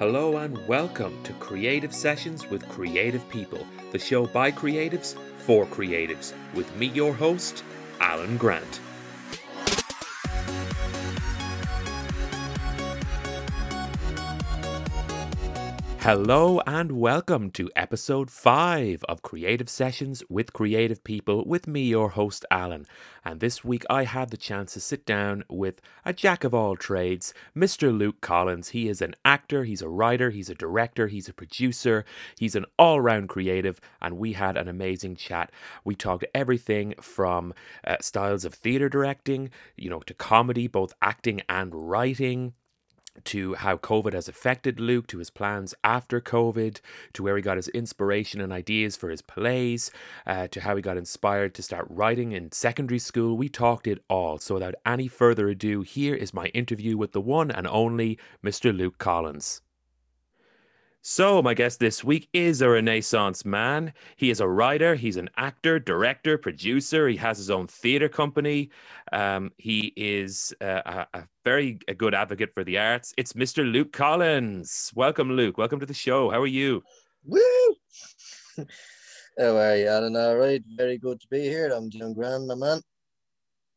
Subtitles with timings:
[0.00, 6.32] Hello and welcome to Creative Sessions with Creative People, the show by creatives for creatives,
[6.54, 7.62] with me, your host,
[8.00, 8.80] Alan Grant.
[16.12, 22.08] Hello and welcome to episode 5 of Creative Sessions with Creative People with me, your
[22.08, 22.86] host Alan.
[23.24, 26.74] And this week I had the chance to sit down with a jack of all
[26.74, 27.96] trades, Mr.
[27.96, 28.70] Luke Collins.
[28.70, 32.04] He is an actor, he's a writer, he's a director, he's a producer,
[32.36, 35.52] he's an all round creative, and we had an amazing chat.
[35.84, 37.54] We talked everything from
[37.86, 42.54] uh, styles of theatre directing, you know, to comedy, both acting and writing
[43.26, 46.80] to how COVID has affected Luke, to his plans after COVID,
[47.12, 49.90] to where he got his inspiration and ideas for his plays,
[50.26, 53.36] uh, to how he got inspired to start writing in secondary school.
[53.36, 54.38] We talked it all.
[54.38, 58.76] So, without any further ado, here is my interview with the one and only Mr.
[58.76, 59.62] Luke Collins.
[61.02, 63.94] So, my guest this week is a Renaissance man.
[64.16, 67.08] He is a writer, he's an actor, director, producer.
[67.08, 68.68] He has his own theatre company.
[69.10, 73.14] Um, he is uh, a, a, very a good advocate for the arts.
[73.16, 73.64] It's Mr.
[73.64, 74.92] Luke Collins.
[74.94, 75.56] Welcome, Luke.
[75.56, 76.28] Welcome to the show.
[76.28, 76.82] How are you?
[77.24, 77.40] Woo!
[79.38, 80.16] How are you, Alan?
[80.16, 80.62] All right.
[80.76, 81.70] Very good to be here.
[81.70, 82.82] I'm doing grand, my man.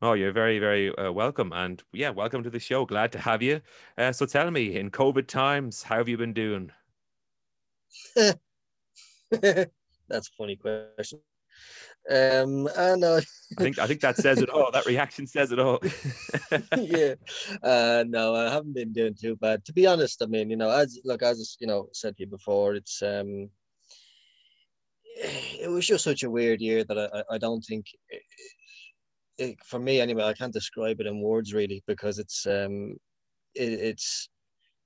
[0.02, 1.54] Oh, you're very, very uh, welcome.
[1.54, 2.84] And yeah, welcome to the show.
[2.84, 3.62] Glad to have you.
[3.96, 6.70] Uh, so tell me, in COVID times, how have you been doing?
[9.30, 11.20] That's a funny question.
[12.10, 13.20] Um, and uh,
[13.58, 14.70] I think I think that says it all.
[14.70, 15.80] That reaction says it all.
[16.76, 17.14] yeah.
[17.62, 19.64] Uh, no, I haven't been doing too bad.
[19.64, 22.28] To be honest, I mean, you know, as look, as you know, said to you
[22.28, 23.48] before, it's um,
[25.16, 28.22] it was just such a weird year that I, I don't think, it,
[29.38, 32.96] it, for me anyway, I can't describe it in words really because it's um,
[33.54, 34.28] it, it's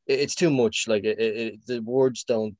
[0.06, 0.86] it's too much.
[0.86, 2.56] Like it, the words don't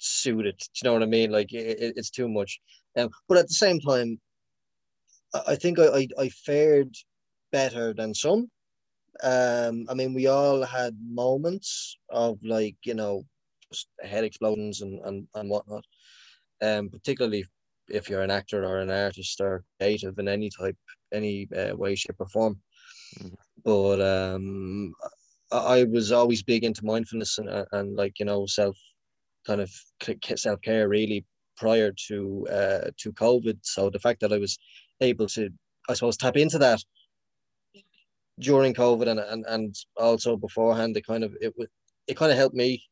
[0.00, 0.58] suited.
[0.58, 1.30] Do you know what I mean?
[1.30, 2.60] Like it, it's too much.
[2.96, 4.20] Um, but at the same time,
[5.46, 6.94] I think I, I, I fared
[7.52, 8.50] better than some.
[9.22, 13.24] Um, I mean, we all had moments of like you know,
[13.72, 15.84] just head explosions and and and whatnot.
[16.62, 17.44] Um, particularly
[17.88, 20.76] if you're an actor or an artist or creative in any type,
[21.12, 22.60] any uh, way, shape, or form.
[23.18, 23.34] Mm-hmm.
[23.64, 24.94] But um,
[25.52, 28.76] I, I was always big into mindfulness and and like you know self
[29.46, 29.70] kind of
[30.36, 31.24] self care really
[31.56, 33.58] prior to uh, to COVID.
[33.62, 34.58] So the fact that I was
[35.00, 35.50] able to,
[35.88, 36.80] I suppose, tap into that
[38.38, 41.54] during COVID and and, and also beforehand, it kind of it
[42.06, 42.82] it kind of helped me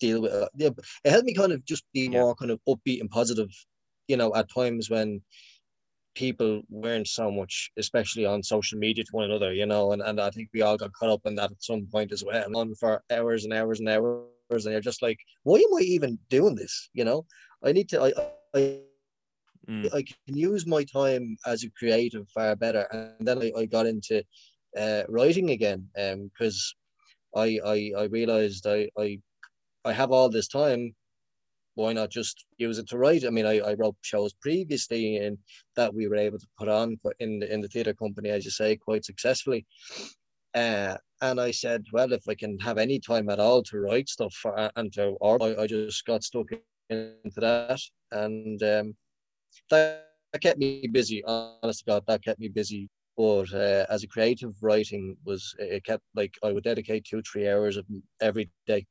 [0.00, 0.74] deal with uh, it.
[1.04, 3.50] It helped me kind of just be more kind of upbeat and positive,
[4.08, 5.22] you know, at times when
[6.14, 10.18] people weren't so much, especially on social media to one another, you know, and, and
[10.18, 12.74] I think we all got caught up in that at some point as well, on
[12.74, 16.54] for hours and hours and hours and you're just like, why am I even doing
[16.54, 16.88] this?
[16.92, 17.26] You know,
[17.64, 18.12] I need to, I,
[18.54, 18.80] I,
[19.68, 19.94] mm.
[19.94, 22.86] I can use my time as a creative far better.
[22.92, 24.22] And then I, I got into
[24.78, 26.74] uh, writing again because
[27.34, 29.18] um, I, I, I realized I, I,
[29.84, 30.94] I have all this time.
[31.74, 33.26] Why not just use it to write?
[33.26, 35.36] I mean, I, I wrote shows previously and
[35.76, 38.50] that we were able to put on in the, in the theatre company, as you
[38.50, 39.66] say, quite successfully.
[40.54, 44.08] Uh, and I said, well, if I can have any time at all to write
[44.08, 46.46] stuff uh, and to or I, I just got stuck
[46.90, 47.80] into that,
[48.12, 48.96] and um,
[49.70, 51.24] that, that kept me busy.
[51.24, 52.88] Honest to God, that kept me busy.
[53.16, 57.48] But uh, as a creative writing was, it kept like I would dedicate two three
[57.48, 57.86] hours of
[58.20, 58.84] every day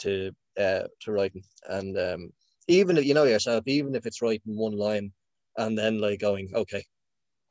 [0.00, 2.30] to uh, to writing, and um,
[2.68, 5.12] even if you know yourself, even if it's writing one line,
[5.56, 6.84] and then like going, okay,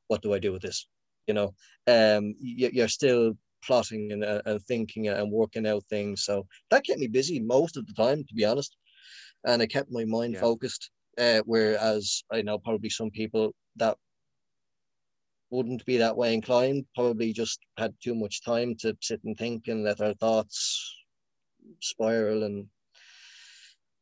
[0.08, 0.88] what do I do with this?
[1.28, 1.54] You know,
[1.88, 3.34] um, you're still
[3.66, 6.24] plotting and, uh, and thinking and working out things.
[6.24, 8.76] So that kept me busy most of the time, to be honest.
[9.46, 10.42] And it kept my mind yeah.
[10.42, 10.92] focused.
[11.18, 13.98] Uh, whereas I know probably some people that
[15.50, 19.68] wouldn't be that way inclined, probably just had too much time to sit and think
[19.68, 20.96] and let their thoughts
[21.82, 22.68] spiral and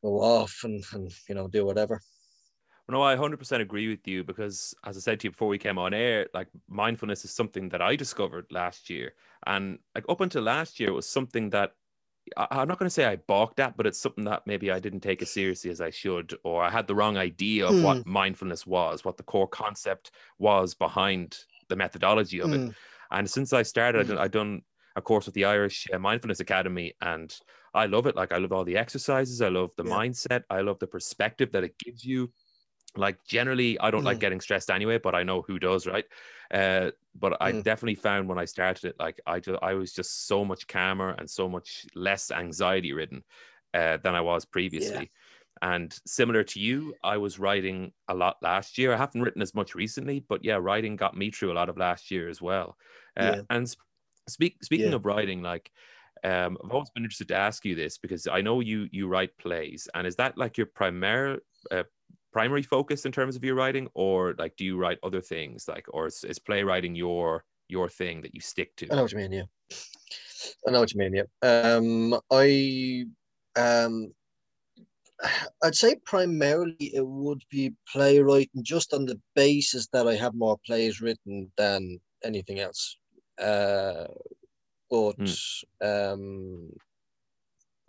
[0.04, 2.02] go off and, and you know, do whatever.
[2.90, 5.78] No, I 100% agree with you because, as I said to you before we came
[5.78, 9.14] on air, like mindfulness is something that I discovered last year.
[9.46, 11.74] And like up until last year, it was something that
[12.38, 14.80] I, am not going to say I balked at, but it's something that maybe I
[14.80, 17.84] didn't take as seriously as I should, or I had the wrong idea of mm.
[17.84, 18.12] what hmm.
[18.12, 21.38] mindfulness was, what the core concept was behind
[21.70, 22.56] the methodology of mm.
[22.56, 22.66] it.
[22.68, 22.70] Hmm.
[23.12, 24.12] And since I started, mm.
[24.12, 24.62] I done, I done
[24.96, 27.34] a course with the Irish uh, Mindfulness Academy, and
[27.74, 28.16] I love it.
[28.16, 29.94] Like I love all the exercises, I love the yeah.
[29.94, 32.32] mindset, I love the perspective that it gives you
[32.96, 34.20] like generally i don't like Mm.
[34.20, 36.06] getting stressed anyway but i know who does right
[36.52, 37.64] uh but i Mm.
[37.64, 41.10] definitely found when i started it like i just i was just so much calmer
[41.12, 43.24] and so much less anxiety ridden
[43.74, 45.12] uh, than i was previously
[45.62, 49.54] and similar to you i was writing a lot last year i haven't written as
[49.54, 52.78] much recently but yeah writing got me through a lot of last year as well
[53.18, 53.42] uh, Yeah.
[53.50, 53.82] and sp-
[54.30, 54.94] speak speaking Yeah.
[54.94, 55.72] of writing like
[56.24, 59.38] um, I've always been interested to ask you this because I know you you write
[59.38, 61.84] plays, and is that like your primary uh,
[62.38, 65.86] primary focus in terms of your writing, or like do you write other things like,
[65.96, 67.28] or is, is playwriting your
[67.76, 68.86] your thing that you stick to?
[68.92, 69.34] I know what you mean.
[69.40, 69.48] Yeah,
[70.66, 71.14] I know what you mean.
[71.20, 71.28] Yeah.
[71.52, 71.88] Um,
[72.44, 72.46] I
[73.66, 73.94] um,
[75.64, 80.58] I'd say primarily it would be playwriting, just on the basis that I have more
[80.68, 82.98] plays written than anything else.
[83.42, 84.06] Uh,
[84.92, 85.18] but
[85.82, 86.70] um,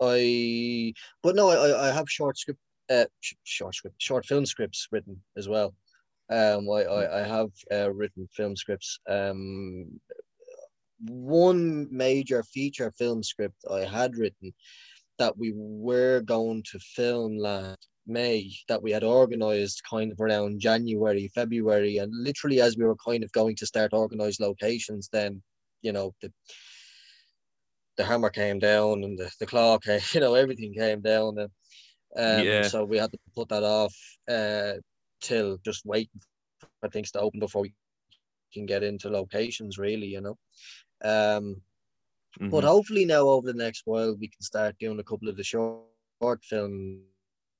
[0.01, 0.93] I
[1.23, 2.59] but no, I I- I have short script,
[2.89, 5.73] uh, sh- short script, short film scripts written as well.
[6.29, 8.99] Um, I I, I have uh, written film scripts.
[9.09, 9.99] Um,
[11.05, 14.53] one major feature film script I had written
[15.17, 20.59] that we were going to film last May that we had organized kind of around
[20.59, 25.43] January, February, and literally as we were kind of going to start organize locations, then
[25.83, 26.31] you know the
[27.97, 31.49] the hammer came down and the, the claw came, you know, everything came down and
[32.17, 32.63] um, Yeah.
[32.63, 33.95] so we had to put that off
[34.29, 34.73] uh,
[35.21, 37.73] till just waiting for things to open before we
[38.53, 40.37] can get into locations really, you know.
[41.03, 41.61] Um,
[42.49, 42.63] but Mhm.
[42.63, 45.83] hopefully now over the next while we can start doing a couple of the short,
[46.21, 47.03] short film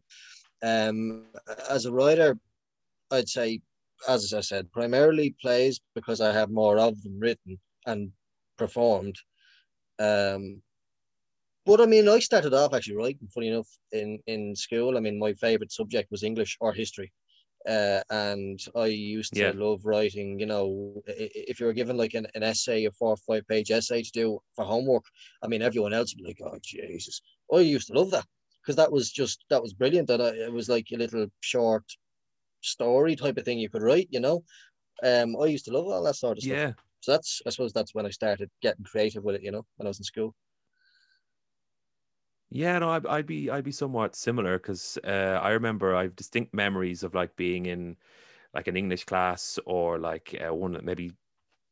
[0.62, 1.26] um
[1.70, 2.36] as a writer
[3.12, 3.60] i'd say
[4.08, 8.12] as i said primarily plays because i have more of them written and
[8.64, 9.16] performed
[10.08, 10.44] um
[11.66, 13.28] but I mean, I started off actually writing.
[13.28, 17.12] Funny enough, in in school, I mean, my favorite subject was English or history,
[17.68, 19.52] uh, and I used to Yeah.
[19.52, 20.38] love writing.
[20.40, 23.70] You know, if you were given like an, an essay, a four or five page
[23.70, 25.04] essay to do for homework,
[25.42, 27.20] I mean, everyone else would be like, "Oh Jesus!"
[27.52, 28.26] I used to love that
[28.62, 30.08] because that was just that was brilliant.
[30.08, 31.86] That I, it was like a little short
[32.62, 34.08] story type of thing you could write.
[34.10, 34.44] You know,
[35.04, 36.58] um, I used to love all that sort of stuff.
[36.58, 36.72] Yeah.
[37.00, 39.42] So that's I suppose that's when I started getting creative with it.
[39.42, 40.34] You know, when I was in school.
[42.50, 46.16] Yeah, no, I'd, I'd be I'd be somewhat similar because uh, I remember I have
[46.16, 47.96] distinct memories of like being in
[48.54, 51.12] like an English class or like uh, one maybe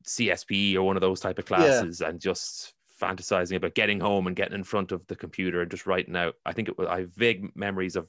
[0.07, 4.37] CSPE or one of those type of classes and just fantasizing about getting home and
[4.37, 6.37] getting in front of the computer and just writing out.
[6.47, 8.09] I think it was I have vague memories of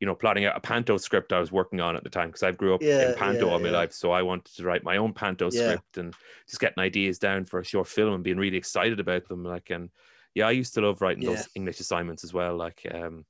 [0.00, 2.42] you know plotting out a panto script I was working on at the time because
[2.42, 3.76] I grew up Yeah, in panto yeah, all my yeah.
[3.78, 6.14] life, so I wanted to write my own panto script and
[6.48, 9.44] just getting ideas down for a short film and being really excited about them.
[9.44, 9.90] Like and
[10.34, 12.56] yeah, I used to love writing those English assignments as well.
[12.56, 13.24] Like, um,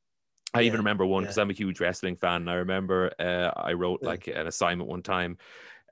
[0.54, 2.42] I even remember one because I'm a huge wrestling fan.
[2.42, 5.38] And I remember uh, I wrote like an assignment one time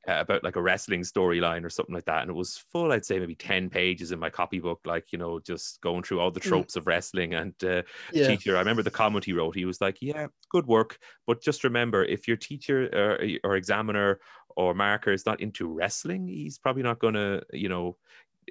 [0.08, 2.92] uh, about like a wrestling storyline or something like that, and it was full.
[2.92, 6.30] I'd say maybe ten pages in my copybook, like you know, just going through all
[6.30, 6.62] the Mm.
[6.62, 7.34] tropes of wrestling.
[7.34, 8.38] And uh, Yeah.
[8.38, 9.54] teacher, I remember the comment he wrote.
[9.56, 14.20] He was like, "Yeah, good work, but just remember, if your teacher or, or examiner
[14.56, 17.98] or marker is not into wrestling, he's probably not going to, you know."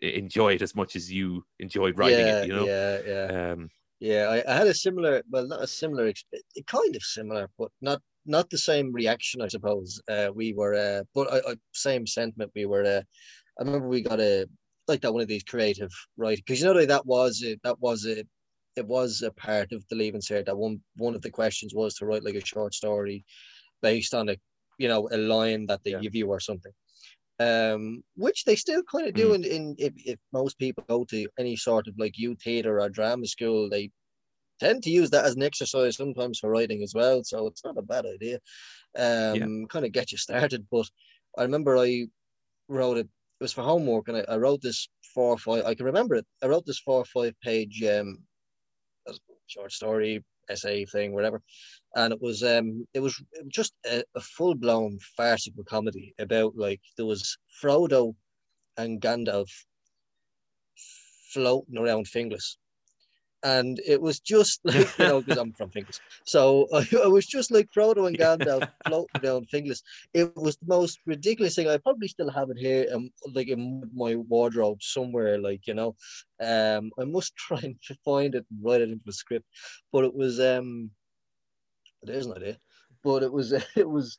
[0.01, 3.29] enjoy it as much as you enjoyed writing yeah, it you know Yeah, yeah.
[3.29, 3.69] um
[3.99, 6.11] Yeah, I, I had a similar, well, not a similar,
[6.67, 10.01] kind of similar, but not not the same reaction, I suppose.
[10.07, 12.51] Uh, we were, uh, but I, I, same sentiment.
[12.55, 12.83] We were.
[12.83, 13.01] Uh,
[13.59, 14.47] I remember we got a
[14.87, 17.59] like that one of these creative writing because you know like, that was it.
[17.63, 18.27] that was it.
[18.75, 21.95] it was a part of the leaving cert that one one of the questions was
[21.95, 23.23] to write like a short story
[23.81, 24.35] based on a
[24.77, 25.99] you know a line that they Yeah.
[25.99, 26.73] give you or something
[27.39, 29.35] um which they still kind of do Mm.
[29.35, 32.89] in, in if, if most people go to any sort of like youth theater or
[32.89, 33.91] drama school they
[34.59, 37.77] tend to use that as an exercise sometimes for writing as well so it's not
[37.77, 38.39] a bad idea.
[38.97, 40.87] Um kind of get you started but
[41.37, 42.05] i remember i
[42.69, 43.07] wrote it
[43.39, 46.15] it was for homework and i, I wrote this four or five i can remember
[46.15, 48.19] it i wrote this four or five page um
[49.47, 51.41] short story essay thing whatever
[51.95, 57.05] and it was um it was just a, a full-blown farcical comedy about like there
[57.05, 58.15] was frodo
[58.77, 59.49] and gandalf
[61.33, 62.57] floating around finglas
[63.45, 65.99] and it was just like you know because i'm from finglas.
[66.25, 69.81] So I, I was just like frodo and gandalf floating down finglas.
[70.13, 71.69] It was the most ridiculous thing.
[71.69, 75.95] I probably still have it here um, like in my wardrobe somewhere like you know.
[76.41, 79.45] Um i must try and find it and write it into a script.
[79.93, 80.89] But it was um
[82.03, 82.57] there's an idea.
[83.03, 84.17] But it was it was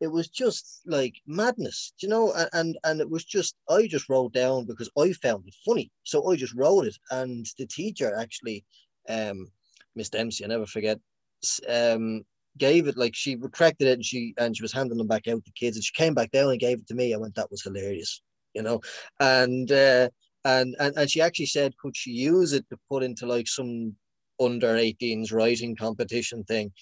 [0.00, 4.32] it was just like madness you know and and it was just i just wrote
[4.32, 8.64] down because i found it funny so i just wrote it and the teacher actually
[9.08, 9.48] um,
[9.94, 10.98] Miss Dempsey, I never forget,
[11.68, 12.22] um,
[12.58, 15.44] gave it like she retracted it and she and she was handing them back out
[15.44, 17.12] to kids and she came back down and gave it to me.
[17.12, 18.22] I went, that was hilarious,
[18.54, 18.80] you know,
[19.20, 20.08] and uh,
[20.44, 23.94] and and and she actually said, could she use it to put into like some
[24.40, 26.72] under 18s writing competition thing?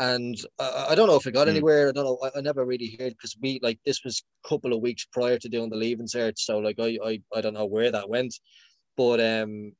[0.00, 1.50] And I, I don't know if it got mm.
[1.50, 1.88] anywhere.
[1.88, 2.18] I don't know.
[2.24, 5.38] I, I never really heard because we like this was a couple of weeks prior
[5.38, 8.34] to doing the leaving cert, so like I, I I don't know where that went,
[8.96, 9.72] but um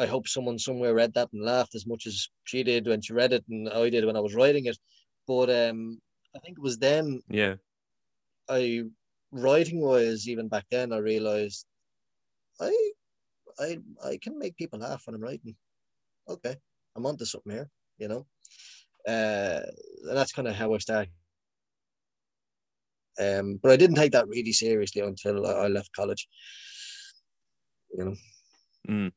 [0.00, 3.12] I hope someone somewhere read that and laughed as much as she did when she
[3.12, 4.78] read it and I did when I was writing it.
[5.26, 6.00] But um,
[6.34, 7.20] I think it was then.
[7.28, 7.56] Yeah.
[8.48, 8.84] I
[9.30, 11.66] writing wise, even back then, I realized
[12.58, 12.72] I,
[13.58, 15.54] I, I can make people laugh when I'm writing.
[16.26, 16.56] Okay,
[16.96, 18.26] I'm onto something here, you know.
[19.06, 19.60] Uh,
[20.08, 21.10] and that's kind of how I started.
[23.18, 26.28] Um, but I didn't take that really seriously until I left college.
[27.96, 28.14] You know.
[28.88, 29.12] Mm.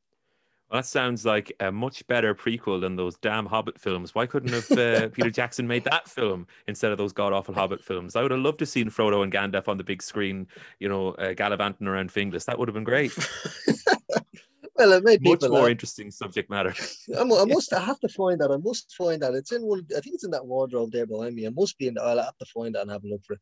[0.70, 4.14] That sounds like a much better prequel than those damn Hobbit films.
[4.14, 7.84] Why couldn't have uh, Peter Jackson made that film instead of those god awful Hobbit
[7.84, 8.16] films?
[8.16, 10.48] I would have loved to seen Frodo and Gandalf on the big screen,
[10.80, 12.46] you know, uh, gallivanting around Finglas.
[12.46, 13.12] That would have been great.
[14.76, 15.70] well, it made much more laugh.
[15.70, 16.74] interesting subject matter.
[17.18, 17.72] I must.
[17.72, 18.50] I have to find that.
[18.50, 19.34] I must find that.
[19.34, 19.86] It's in one.
[19.96, 21.46] I think it's in that wardrobe there behind me.
[21.46, 21.98] I must be in.
[21.98, 23.40] I'll have to find that and have a look for it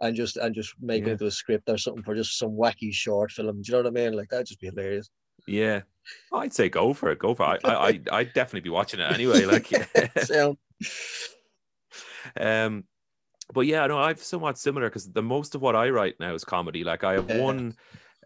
[0.00, 1.10] and just and just make yeah.
[1.10, 3.62] it into a script or something for just some wacky short film.
[3.62, 4.16] Do you know what I mean?
[4.16, 5.10] Like that'd just be hilarious.
[5.46, 5.82] Yeah,
[6.32, 7.18] I'd say go for it.
[7.18, 7.60] Go for it.
[7.64, 9.44] I, I, I'd definitely be watching it anyway.
[9.44, 9.72] Like,
[12.36, 12.84] um,
[13.52, 16.44] but yeah, no, I've somewhat similar because the most of what I write now is
[16.44, 16.84] comedy.
[16.84, 17.74] Like, I have one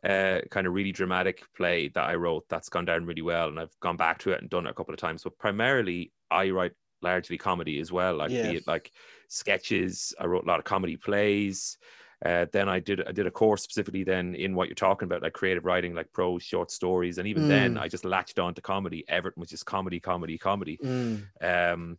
[0.04, 3.58] uh, kind of really dramatic play that I wrote that's gone down really well, and
[3.58, 5.22] I've gone back to it and done it a couple of times.
[5.22, 8.16] But primarily, I write largely comedy as well.
[8.16, 8.50] Like, yeah.
[8.50, 8.90] be it like
[9.28, 10.14] sketches.
[10.18, 11.78] I wrote a lot of comedy plays.
[12.24, 15.22] Uh, then I did I did a course specifically then in what you're talking about,
[15.22, 17.48] like creative writing, like prose, short stories, and even mm.
[17.48, 19.04] then I just latched on to comedy.
[19.08, 20.78] Everton was just comedy, comedy, comedy.
[20.82, 21.24] Mm.
[21.42, 21.98] Um,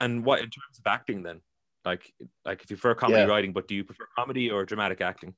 [0.00, 1.40] and what in terms of acting then,
[1.84, 2.12] like
[2.44, 3.26] like if you prefer comedy yeah.
[3.26, 5.34] writing, but do you prefer comedy or dramatic acting?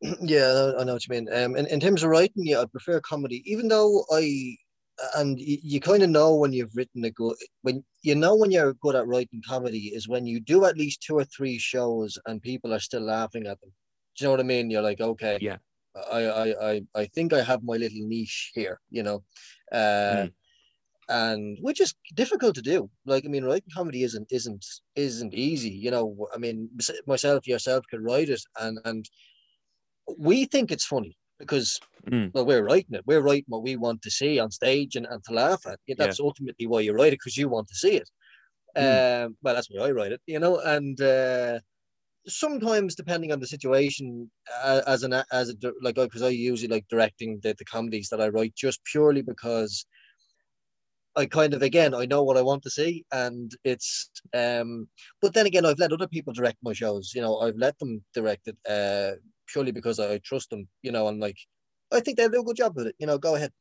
[0.00, 1.28] Yeah, I know what you mean.
[1.32, 4.56] Um, in, in terms of writing, yeah, I prefer comedy, even though I
[5.16, 8.50] and you, you kind of know when you've written a good when you know when
[8.50, 12.18] you're good at writing comedy is when you do at least two or three shows
[12.26, 13.72] and people are still laughing at them.
[14.16, 14.70] Do you know what I mean?
[14.70, 15.58] You're like, okay, yeah,
[16.10, 19.24] I I I, I think I have my little niche here, you know.
[19.70, 20.32] Uh, mm.
[21.10, 22.90] And which is difficult to do.
[23.06, 25.70] Like, I mean, writing comedy isn't isn't isn't easy.
[25.70, 26.68] You know, I mean,
[27.06, 29.08] myself, yourself could write it, and and
[30.16, 31.78] we think it's funny because
[32.10, 32.32] mm.
[32.34, 33.02] well, we're writing it.
[33.06, 35.78] We're writing what we want to see on stage and, and to laugh at.
[35.86, 36.26] Yeah, that's yeah.
[36.26, 38.10] ultimately why you write it because you want to see it.
[38.76, 39.26] Mm.
[39.26, 40.60] Um, well, that's why I write it, you know.
[40.60, 41.58] And uh,
[42.26, 44.30] sometimes, depending on the situation,
[44.62, 48.20] uh, as an as a like because I usually like directing the, the comedies that
[48.20, 49.86] I write just purely because
[51.16, 54.88] I kind of again I know what I want to see, and it's um.
[55.20, 57.12] But then again, I've let other people direct my shows.
[57.14, 58.56] You know, I've let them direct it.
[58.68, 59.16] Uh,
[59.48, 61.36] purely because I trust them, you know, and like
[61.92, 62.96] I think they'll do a good job with it.
[62.98, 63.52] You know, go ahead.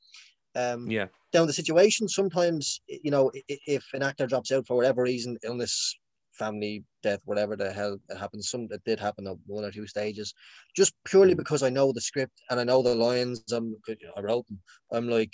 [0.56, 1.08] Um, yeah.
[1.32, 5.96] Down the situation, sometimes you know if an actor drops out for whatever reason, illness,
[6.34, 9.88] family, death, whatever the hell it happens, some that did happen at one or two
[9.88, 10.34] stages,
[10.76, 11.38] just purely mm.
[11.38, 13.44] because I know the script and I know the lines.
[13.52, 13.76] I'm
[14.16, 14.60] I wrote them.
[14.92, 15.34] I'm like,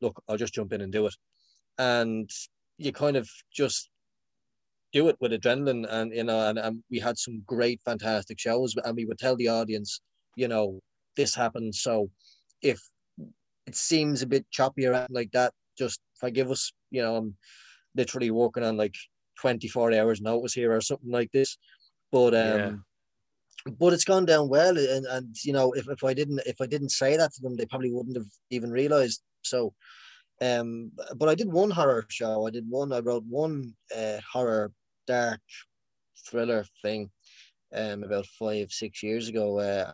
[0.00, 1.14] look, I'll just jump in and do it,
[1.78, 2.28] and
[2.78, 3.90] you kind of just
[4.94, 8.74] do it with adrenaline and you know and, and we had some great fantastic shows
[8.84, 10.00] and we would tell the audience
[10.36, 10.80] you know
[11.16, 11.74] this happened.
[11.74, 12.10] So
[12.62, 12.80] if
[13.66, 17.34] it seems a bit choppy around like that just forgive us you know i'm
[17.96, 18.94] literally working on like
[19.40, 21.58] 24 hours notice here or something like this.
[22.12, 22.84] But um
[23.66, 23.72] yeah.
[23.78, 26.66] but it's gone down well and and you know if, if i didn't if i
[26.66, 29.22] didn't say that to them they probably wouldn't have even realized.
[29.42, 29.74] So
[30.40, 32.46] um but i did one horror show.
[32.46, 34.72] I did one i wrote one uh, horror
[35.06, 35.40] dark
[36.26, 37.10] thriller thing
[37.74, 39.58] um, about five, six years ago.
[39.58, 39.92] Uh,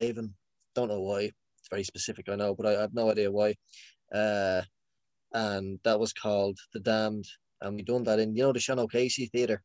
[0.00, 0.34] even
[0.74, 1.20] don't know why.
[1.58, 3.54] It's very specific, I know, but I have no idea why.
[4.12, 4.62] Uh,
[5.32, 7.26] and that was called The Damned.
[7.60, 9.62] And we done that in, you know, the Sean O'Casey Theatre.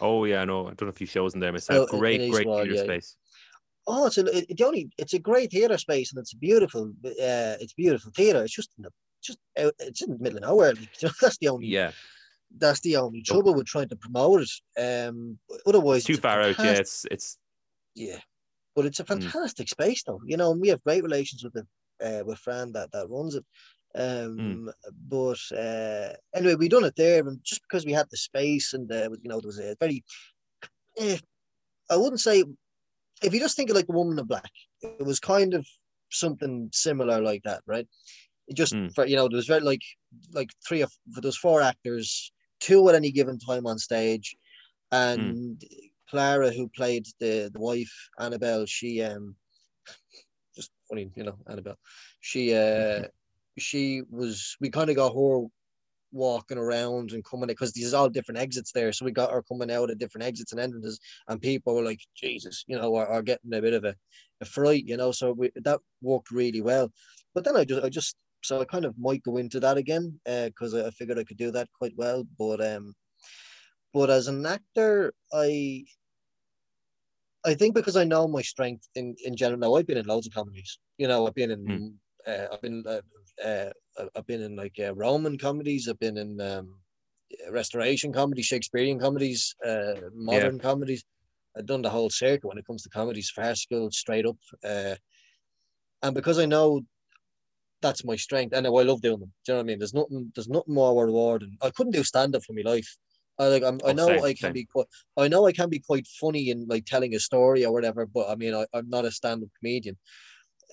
[0.00, 0.68] Oh yeah, I know.
[0.68, 1.88] I've done a few shows in there myself.
[1.92, 2.82] Oh, great, great theatre yeah.
[2.82, 3.16] space.
[3.86, 7.56] Oh, it's a it, only it's a great theatre space and it's a beautiful uh
[7.60, 8.42] it's beautiful theatre.
[8.42, 8.90] It's just in the
[9.22, 10.74] just out, it's in the middle of nowhere.
[11.20, 11.92] That's the only yeah
[12.58, 15.08] that's the only trouble with trying to promote it.
[15.08, 16.58] Um, otherwise, it's too far out.
[16.58, 17.38] Yeah, it's it's
[17.94, 18.18] yeah,
[18.74, 19.14] but it's a hmm.
[19.20, 19.70] fantastic mm.
[19.70, 20.20] space though.
[20.24, 21.66] You know, and we have great relations with the
[22.02, 23.44] uh, with Fran that that runs it.
[23.94, 24.72] Um, mm.
[25.08, 28.90] but uh, anyway, we done it there, and just because we had the space and
[28.92, 30.04] uh, you know there was a very,
[30.98, 31.16] eh,
[31.88, 32.44] I wouldn't say,
[33.22, 34.50] if you just think of like the Woman in Black,
[34.82, 35.66] it was kind of
[36.10, 37.88] something similar like that, right?
[38.54, 38.94] Just Mm.
[38.94, 39.82] for you know, there was very like
[40.32, 44.36] like three of there's four actors, two at any given time on stage,
[44.92, 45.62] and
[46.08, 49.34] Clara, who played the the wife Annabelle, she um
[50.54, 51.78] just funny, you know, Annabelle.
[52.20, 53.02] She uh
[53.58, 55.46] she was we kind of got her
[56.12, 58.92] walking around and coming because these are all different exits there.
[58.92, 60.98] So we got her coming out at different exits and entrances,
[61.28, 63.94] and people were like, Jesus, you know, are, are getting a bit of a,
[64.40, 65.12] a fright, you know.
[65.12, 66.90] So we, that worked really well.
[67.34, 70.20] But then I just I just so I kind of might go into that again
[70.24, 72.24] because I, I figured I could do that quite well.
[72.38, 72.94] But um
[73.92, 75.84] but as an actor, I
[77.44, 79.60] I think because I know my strength in, in general.
[79.60, 80.78] Now I've been in loads of comedies.
[80.98, 83.00] You know, I've been in uh, I've been uh,
[83.42, 83.70] uh,
[84.16, 85.88] I've been in like uh, Roman comedies.
[85.88, 86.80] I've been in um,
[87.50, 91.04] Restoration comedies, Shakespearean comedies, uh, modern comedies.
[91.56, 94.36] I've done the whole circuit when it comes to comedies, farcical, straight up.
[94.64, 94.96] Uh,
[96.02, 96.82] and because I know
[97.82, 99.32] that's my strength, and I love doing them.
[99.44, 99.78] Do you know what I mean?
[99.78, 101.56] There's nothing, there's nothing more rewarding.
[101.62, 102.96] I couldn't do stand up for my life.
[103.38, 104.52] I like, I'm, I Oh, know same, I can same.
[104.52, 107.72] be quite, I know I can be quite funny in like telling a story or
[107.72, 108.06] whatever.
[108.06, 109.98] But I mean, I, I'm not a stand up comedian.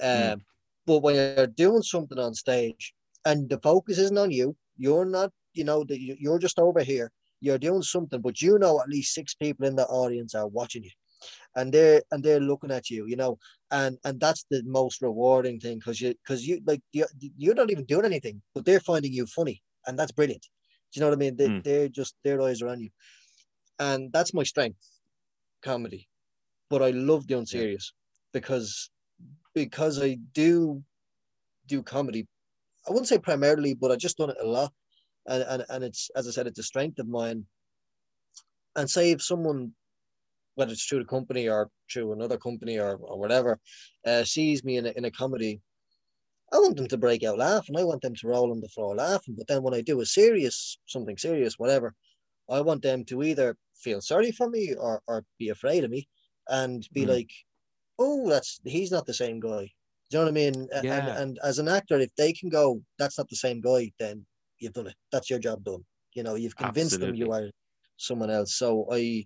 [0.02, 0.44] Um, Mm.
[0.86, 2.94] but when you're doing something on stage
[3.26, 7.12] and the focus isn't on you, you're not, you know, that you're just over here.
[7.42, 10.84] You're doing something, but you know at least six people in the audience are watching
[10.84, 10.92] you,
[11.56, 13.38] and they're and they're looking at you, you know,
[13.74, 17.72] and and that's the most rewarding thing because you because you like you you're not
[17.72, 20.44] even doing anything, but they're finding you funny, and that's brilliant.
[20.94, 21.38] Do you know what I mean?
[21.38, 21.64] They, Mm.
[21.64, 22.92] They're just their eyes are on you,
[23.80, 24.80] and that's my strength,
[25.64, 26.10] comedy.
[26.70, 27.60] But I love doing Yeah.
[27.60, 27.94] serious
[28.34, 28.92] because
[29.56, 30.84] because I do
[31.68, 32.28] do comedy.
[32.88, 34.74] I wouldn't say primarily, but I just done it a lot,
[35.28, 37.48] and and and it's as I said, it's a strength of mine.
[38.76, 39.74] And say if someone,
[40.56, 43.60] whether it's through the company or through another company or, or whatever,
[44.06, 45.62] uh, sees me in a, in a comedy,
[46.52, 47.78] I want them to break out laughing.
[47.78, 49.36] I want them to roll on the floor laughing.
[49.38, 51.96] But then when I do a serious, something serious, whatever,
[52.50, 56.08] I want them to either feel sorry for me or, or be afraid of me
[56.48, 57.10] and be Mm.
[57.10, 57.32] like,
[58.00, 59.72] oh, that's he's not the same guy.
[60.10, 60.68] Do you know what I mean?
[60.72, 61.22] A- And, Yeah.
[61.22, 64.26] and as an actor, if they can go, that's not the same guy, then
[64.60, 64.96] you've done it.
[65.12, 65.86] That's your job done.
[66.14, 67.50] You know, you've convinced them you are
[67.98, 68.56] someone else.
[68.56, 69.26] So I,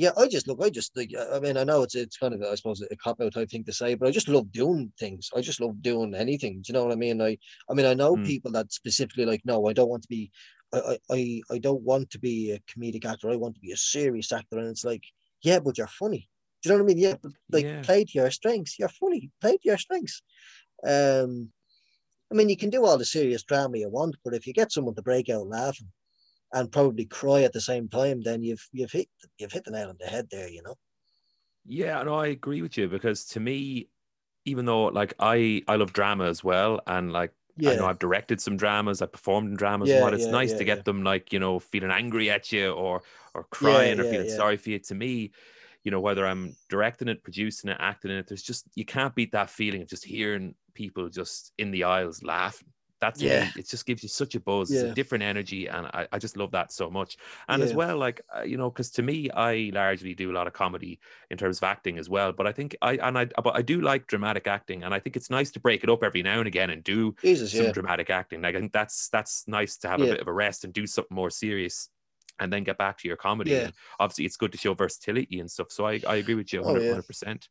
[0.00, 2.40] yeah, I just look, I just like, I mean, I know it's it's kind of,
[2.42, 5.28] I suppose, a cop out type thing to say, but I just love doing things.
[5.36, 6.62] I just love doing anything.
[6.62, 7.20] Do you know what I mean?
[7.20, 7.36] I,
[7.68, 8.24] I mean, I know Mm.
[8.24, 10.30] people that specifically like, no, I don't want to be,
[10.72, 13.28] I, I, I, don't want to be a comedic actor.
[13.30, 14.58] I want to be a serious actor.
[14.58, 15.04] And it's like,
[15.42, 16.30] yeah, but you're funny.
[16.62, 17.02] Do you know what I mean?
[17.04, 17.82] Yeah, but like Yeah.
[17.82, 18.78] play to your strengths.
[18.78, 19.30] You're funny.
[19.42, 20.22] Play to your strengths.
[20.82, 21.52] Um,
[22.32, 24.72] I mean, you can do all the serious drama you want, but if you get
[24.72, 25.92] someone to break out laughing
[26.52, 29.08] and probably cry at the same time, then you've you've hit
[29.38, 30.48] you've hit the nail on the head there.
[30.48, 30.76] You know.
[31.64, 33.90] Yeah, no, I agree with you because to me,
[34.44, 37.34] even though like I I love drama as well, and like
[37.66, 40.14] I know I've directed some dramas, I performed in dramas Yeah, and what.
[40.14, 40.82] It's yeah, nice yeah, to get yeah.
[40.84, 43.02] them like you know feeling angry at you or
[43.34, 44.36] or crying or yeah, feeling yeah.
[44.36, 44.78] sorry for you.
[44.80, 45.32] To me,
[45.84, 49.14] you know whether I'm directing it, producing it, acting in it, there's just you can't
[49.14, 52.72] beat that feeling of just hearing people just in the aisles laughing.
[53.00, 53.44] That's Yeah.
[53.44, 53.50] me.
[53.60, 54.70] It just gives you such a buzz.
[54.70, 54.82] Yeah.
[54.82, 57.16] a different energy, and I, I just love that so much.
[57.48, 60.46] And as well, like uh, you know, because to me, I largely do a lot
[60.46, 62.32] of comedy in terms of acting as well.
[62.32, 65.16] But I think I and I but I do like dramatic acting, and I think
[65.16, 67.72] it's nice to break it up every now and again and do Jesus, some yeah.
[67.72, 68.42] dramatic acting.
[68.42, 70.06] Like I think that's that's nice to have Yeah.
[70.06, 71.88] a bit of a rest and do something more serious,
[72.38, 73.52] and then get back to your comedy.
[73.52, 73.70] Yeah.
[73.98, 75.70] Obviously, it's good to show versatility and stuff.
[75.70, 77.00] So I, I agree with you Oh, 100 yeah.
[77.06, 77.48] percent.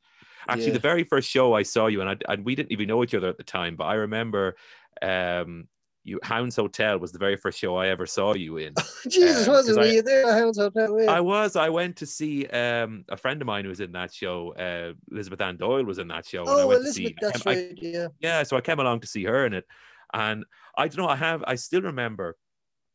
[0.47, 0.73] Actually, Yeah.
[0.73, 3.13] the very first show I saw you, and I, and we didn't even know each
[3.15, 4.55] other at the time, but I remember.
[5.01, 5.67] Um
[6.05, 8.73] you Hounds Hotel was the very first show I ever saw you in.
[9.09, 11.01] Jesus, Um, wasn't I- you there at Hounds Hotel?
[11.01, 11.11] Yeah.
[11.11, 11.55] I was.
[11.57, 14.53] I went to see um, a friend of mine who was in that show.
[14.53, 16.41] Uh, Elizabeth Ann Doyle was in that show.
[16.41, 17.33] and I oh, went Elizabeth, to see.
[17.33, 17.73] that's I- right.
[17.81, 18.07] yeah.
[18.21, 19.65] yeah, so I came along to see her in it,
[20.13, 20.45] and
[20.77, 21.09] I don't know.
[21.09, 21.43] I have.
[21.45, 22.37] I still remember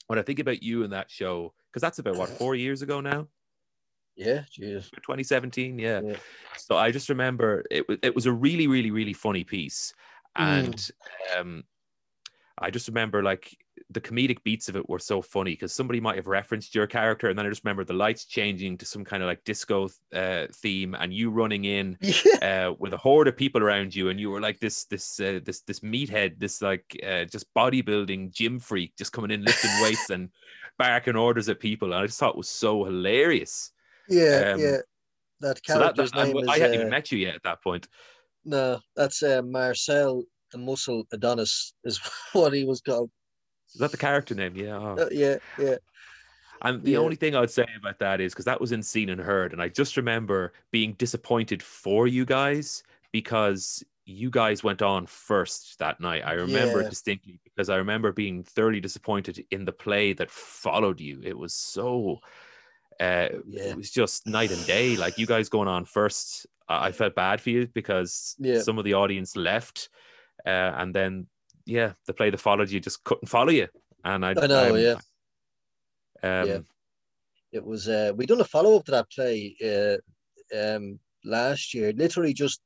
[0.07, 3.01] when I think about you in that show because that's about what four years ago
[3.03, 3.29] now.
[4.17, 4.91] Yeah, Jesus.
[4.91, 6.01] 2017 yeah.
[6.05, 6.17] Yeah.
[6.57, 9.93] so i just remember it was it was a really really really funny piece
[10.39, 10.43] Mm.
[10.65, 10.91] and
[11.37, 11.65] um
[12.59, 13.57] i just remember like
[13.91, 17.29] the comedic beats of it were so funny because somebody might have referenced your character
[17.29, 20.47] and then i just remember the lights changing to some kind of like disco uh,
[20.55, 22.69] theme and you running in Yeah.
[22.69, 25.41] uh, with a horde of people around you, and you were like this this uh,
[25.45, 30.11] this this meathead, this like uh, just bodybuilding gym freak, just coming in lifting weights
[30.11, 30.29] and
[30.79, 31.93] barking orders at people.
[31.93, 33.73] And I just thought it was so hilarious.
[34.09, 34.77] Yeah, Um, yeah.
[35.41, 37.43] That So that, that- name and is I hadn't uh, even met you yet at
[37.45, 37.89] that point.
[38.45, 42.01] no, that's uh, Marcel the Muscle Adonis is
[42.33, 43.11] what he was called.
[43.75, 44.55] Is that the character name?
[44.57, 44.77] Yeah.
[44.79, 44.97] oh.
[44.99, 45.77] Uh, yeah, yeah.
[46.63, 46.99] And the Yeah.
[46.99, 49.61] only thing I'd say about that is because that was in Scene and Heard, and
[49.61, 55.99] I just remember being disappointed for you guys because you guys went on first that
[55.99, 56.23] night.
[56.27, 56.87] I remember Yeah.
[56.87, 61.21] it distinctly because I remember being thoroughly disappointed in the play that followed you.
[61.25, 62.21] It was so,
[63.01, 63.71] uh, Yeah.
[63.71, 64.97] it was just night and day.
[64.97, 68.61] Like you guys going on first, I I felt bad for you because Yeah.
[68.61, 69.89] some of the audience left,
[70.47, 71.27] uh, and then
[71.67, 73.69] yeah, the play that followed you just couldn't follow you.
[74.05, 76.41] And I, I know, I'm- yeah.
[76.43, 76.59] um, Yeah.
[77.53, 79.97] It was uh we done a follow up to that play uh
[80.59, 82.61] um last year, literally just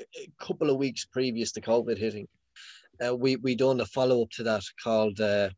[0.00, 2.26] a- a couple of weeks previous to COVID hitting.
[3.04, 5.48] Uh, we we done a follow up to that called uh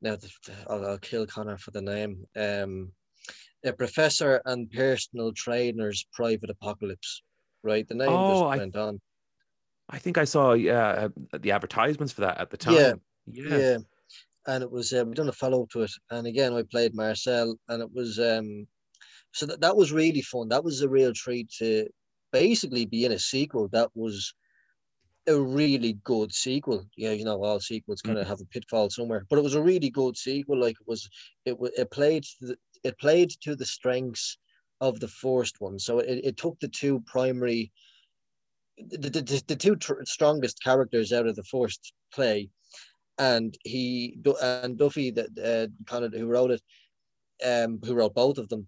[0.00, 0.30] now the,
[0.70, 2.24] I'll, I'll kill Connor for the name.
[2.34, 2.92] Um
[3.64, 7.22] a professor and personal trainer's private apocalypse.
[7.62, 7.86] Right.
[7.86, 9.00] The name Oh, just I- went on.
[9.88, 12.74] I think I saw yeah the advertisements for that at the time.
[12.74, 12.94] Yeah.
[13.26, 13.56] yeah.
[13.56, 13.78] yeah
[14.46, 17.56] and it was uh, we done a follow-up to it and again i played marcel
[17.68, 18.66] and it was um
[19.32, 21.86] so that, that was really fun that was a real treat to
[22.32, 24.34] basically be in a sequel that was
[25.28, 29.26] a really good sequel yeah you know all sequels kind of have a pitfall somewhere
[29.28, 31.08] but it was a really good sequel like it was
[31.44, 34.38] it it played to the, it played to the strengths
[34.80, 37.72] of the first one so it, it took the two primary
[38.78, 42.48] the, the, the, two tr- strongest characters out of the first play
[43.18, 46.62] and he and Duffy that uh, kind of who wrote it,
[47.44, 48.66] um, who wrote both of them,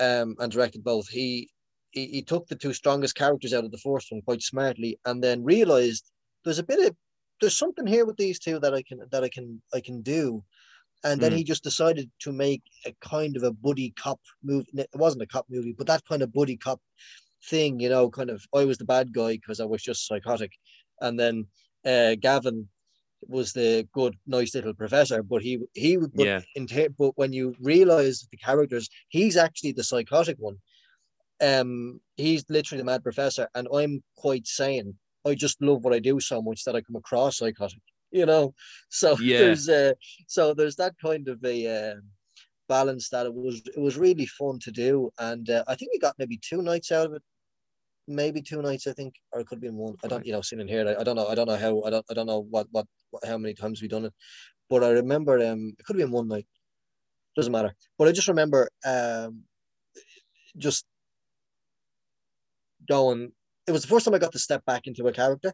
[0.00, 1.08] um, and directed both.
[1.08, 1.50] He,
[1.90, 5.22] he he took the two strongest characters out of the first one quite smartly, and
[5.22, 6.10] then realized
[6.44, 6.96] there's a bit of
[7.40, 10.42] there's something here with these two that I can that I can I can do,
[11.04, 11.36] and then Mm.
[11.36, 14.68] he just decided to make a kind of a buddy cop movie.
[14.74, 16.80] It wasn't a cop movie, but that kind of buddy cop
[17.44, 20.52] thing, you know, kind of I was the bad guy because I was just psychotic,
[21.00, 21.46] and then
[21.84, 22.68] uh, Gavin
[23.28, 26.40] was the good, nice little professor, but he he but Yeah.
[26.54, 26.66] in
[26.98, 30.58] but when you realize the characters, he's actually the psychotic one.
[31.40, 34.96] Um, he's literally the mad professor, and I'm quite sane.
[35.26, 38.54] I just love what I do so much that I come across psychotic, you know.
[38.90, 39.38] So Yeah.
[39.38, 39.92] there's uh,
[40.26, 41.94] so there's that kind of a uh,
[42.68, 45.98] balance that it was it was really fun to do, and uh, I think we
[45.98, 47.22] got maybe two nights out of it,
[48.08, 49.96] maybe two nights I think, or it could have been one.
[50.04, 51.90] I don't, you know, sitting here, I, I don't know, I don't know how, I
[51.90, 54.14] don't, I don't know what, what, what how many times we done it,
[54.68, 56.46] but I remember um it could have been one night,
[57.36, 57.74] doesn't matter.
[57.98, 59.44] But I just remember um
[60.56, 60.86] just
[62.88, 63.32] going.
[63.66, 65.52] It was the first time I got to step back into a character.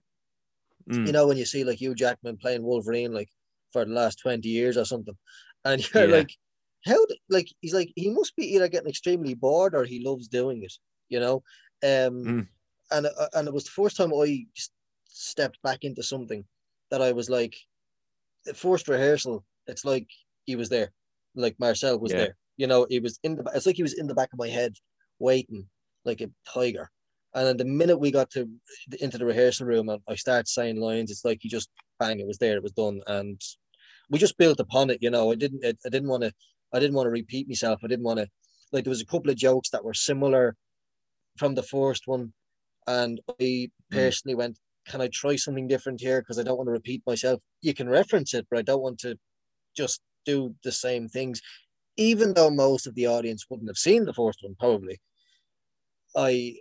[0.90, 1.06] Mm.
[1.06, 3.28] You know, when you see like Hugh Jackman playing Wolverine like
[3.72, 5.16] for the last twenty years or something,
[5.64, 6.16] and you're Yeah.
[6.18, 6.36] like,
[6.84, 6.98] how?
[7.28, 10.72] Like he's like he must be either getting extremely bored or he loves doing it.
[11.08, 11.34] You know,
[11.82, 12.46] um, Mm.
[12.90, 14.72] and uh, and it was the first time I just
[15.08, 16.44] stepped back into something
[16.90, 17.54] that I was like,
[18.44, 19.44] the first rehearsal.
[19.66, 20.08] It's like
[20.44, 20.92] he was there,
[21.34, 22.18] like Marcel was Yeah.
[22.18, 22.36] there.
[22.56, 23.50] You know, he was in the.
[23.54, 24.74] It's like he was in the back of my head,
[25.18, 25.68] waiting
[26.04, 26.90] like a tiger.
[27.34, 28.48] And then the minute we got to
[29.00, 32.26] into the rehearsal room and I start saying lines, it's like he just bang, it
[32.26, 33.40] was there, it was done, and
[34.10, 34.98] we just built upon it.
[35.00, 36.32] You know, I didn't, I, I didn't want to,
[36.72, 37.80] I didn't want to repeat myself.
[37.84, 38.28] I didn't want to,
[38.72, 40.56] like, there was a couple of jokes that were similar
[41.38, 42.32] from the first one,
[42.86, 44.58] and I personally went,
[44.88, 46.20] can I try something different here?
[46.22, 47.40] Because I don't want to repeat myself.
[47.62, 49.18] You can reference it, but I don't want to
[49.76, 51.40] just do the same things,
[51.96, 55.00] even though most of the audience wouldn't have seen the first one, probably.
[56.16, 56.60] I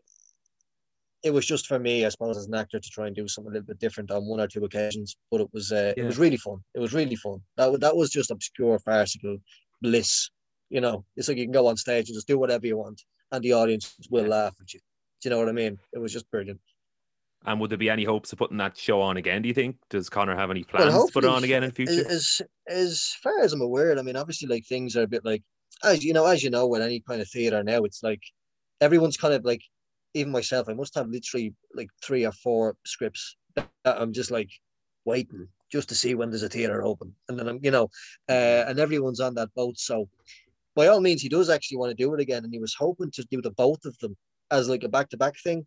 [1.24, 3.52] it was just for me, I suppose, as an actor to try and do something
[3.52, 5.16] a little bit different on one or two occasions.
[5.30, 6.04] But it was uh, Yeah.
[6.04, 6.64] it was really fun.
[6.74, 7.42] It was really fun.
[7.58, 9.38] That that was just obscure farcical
[9.82, 10.30] bliss.
[10.70, 13.02] You know, it's like you can go on stage and just do whatever you want,
[13.32, 14.80] and the audience will laugh at you.
[15.22, 15.78] Do you know what I mean?
[15.94, 16.62] It was just brilliant.
[17.46, 19.42] And would there be any hopes of putting that show on again?
[19.42, 19.78] Do you think?
[19.90, 22.06] Does Connor have any plans to put it on again in future?
[22.08, 25.44] As as far as I'm aware, I mean, obviously, like things are a bit like
[25.84, 28.22] as you know, as you know, with any kind of theater now, it's like
[28.80, 29.62] everyone's kind of like,
[30.14, 34.50] even myself, I must have literally like three or four scripts that I'm just like
[35.06, 37.88] waiting just to see when there's a theater open, and then I'm, you know,
[38.30, 39.78] uh, and everyone's on that boat.
[39.78, 40.08] So,
[40.76, 43.12] by all means, he does actually want to do it again, and he was hoping
[43.12, 44.16] to do the both of them
[44.52, 45.66] as like a back to back thing.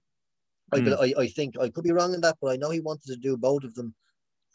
[0.73, 1.15] I, Mm.
[1.19, 3.17] I I think I could be wrong in that, but I know he wanted to
[3.17, 3.95] do both of them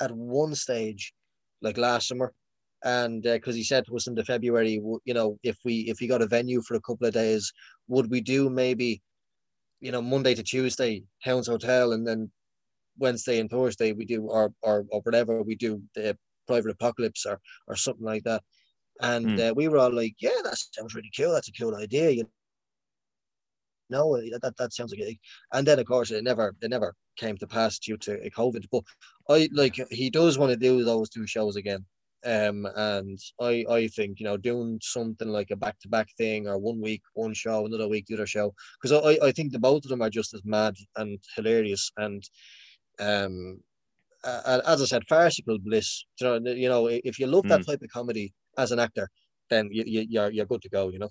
[0.01, 1.13] at one stage,
[1.61, 2.33] like last summer,
[2.83, 6.07] and because he said to us in the February, you know, if we if we
[6.07, 7.51] got a venue for a couple of days,
[7.87, 9.01] would we do maybe,
[9.81, 12.31] you know, Monday to Tuesday Hounds Hotel, and then
[12.99, 17.39] Wednesday and Thursday we do or or or whatever we do the Private Apocalypse or
[17.67, 18.43] or something like that,
[19.01, 19.51] and Mm.
[19.51, 21.31] uh, we were all like, yeah, that sounds really cool.
[21.33, 22.23] That's a cool idea, you
[23.89, 24.17] know.
[24.31, 25.19] That, that, that sounds like a,
[25.53, 28.65] and then of course it never it never came to pass due to COVID.
[28.71, 28.83] But
[29.29, 31.85] I like he does want to do those two shows again.
[32.25, 36.47] Um, and I I think you know doing something like a back to back thing
[36.47, 39.59] or one week one show, another week the other show, because I I think the
[39.59, 42.21] both of them are just as mad and hilarious and
[42.99, 43.61] um.
[44.21, 46.03] Uh, as I said, farcical bliss.
[46.19, 47.65] You know, you know, if you love that mm.
[47.65, 49.09] type of comedy as an actor,
[49.49, 50.89] then you, you, you're you're good to go.
[50.89, 51.09] You know.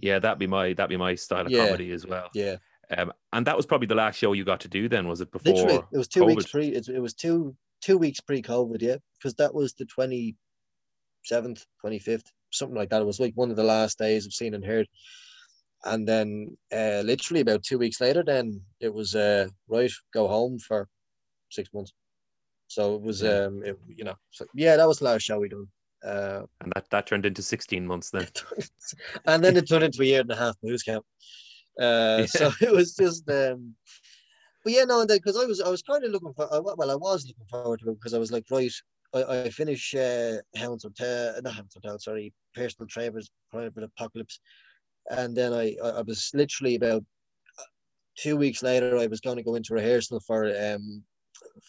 [0.00, 1.66] Yeah, that'd be my that'd be my style of yeah.
[1.66, 2.28] comedy as well.
[2.34, 2.56] Yeah.
[2.90, 4.88] Um, and that was probably the last show you got to do.
[4.88, 5.52] Then was it before?
[5.52, 6.26] Literally, it was two COVID?
[6.26, 6.68] weeks pre.
[6.68, 10.34] It, it was two two weeks pre-COVID, yeah, because that was the twenty
[11.22, 13.02] seventh, twenty fifth, something like that.
[13.02, 14.88] It was like one of the last days of Scene and Heard.
[15.84, 20.58] And then, uh, literally about two weeks later, then it was uh, right, go home
[20.58, 20.88] for
[21.50, 21.92] six months.
[22.66, 23.44] So it was, yeah.
[23.44, 25.68] um, it, you know, so, yeah, that was the last show we done.
[26.04, 28.26] Uh, and that, that turned into 16 months then.
[29.26, 31.04] and then it turned into a year and a half booze camp.
[31.80, 32.26] Uh, yeah.
[32.26, 33.74] So it was just, um,
[34.64, 36.90] but yeah, no, and then because I was I was kind of looking for well,
[36.90, 38.72] I was looking forward to it because I was like, right,
[39.14, 44.40] I, I finish uh, Hounds Hotel, not Hounds Hotel, sorry, Personal Trainer's, Private Apocalypse,
[45.10, 47.04] and then I I was literally about
[48.16, 51.02] two weeks later, I was going to go into rehearsal for um,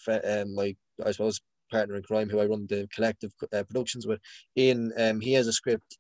[0.04, 0.76] for, um my
[1.06, 4.20] I suppose partner in crime who I run the collective uh, productions with.
[4.58, 5.98] Ian, um, he has a script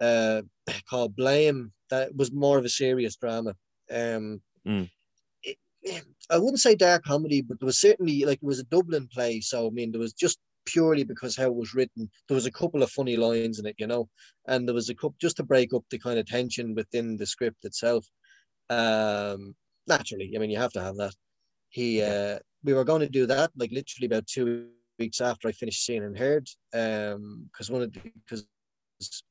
[0.00, 0.42] uh
[0.88, 3.54] called Blame that was more of a serious drama.
[3.90, 4.88] Um, mm.
[6.30, 9.40] I wouldn't say dark comedy, but there was certainly like it was a Dublin play.
[9.40, 12.10] So I mean, there was just purely because how it was written.
[12.28, 14.08] There was a couple of funny lines in it, you know,
[14.46, 17.26] and there was a couple just to break up the kind of tension within the
[17.26, 18.06] script itself.
[18.70, 19.54] Um,
[19.86, 21.14] naturally, I mean, you have to have that.
[21.68, 25.52] He, uh, we were going to do that like literally about two weeks after I
[25.52, 28.46] finished Scene and Heard, um, because one of the because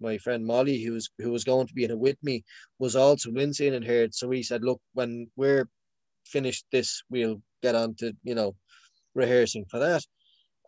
[0.01, 2.43] my friend Molly, who was who was going to be in it with me,
[2.79, 4.13] was also in Scene and Heard.
[4.13, 5.69] So he said, "Look, when we're
[6.25, 8.55] finished this, we'll get on to, you know,
[9.13, 10.03] rehearsing for that.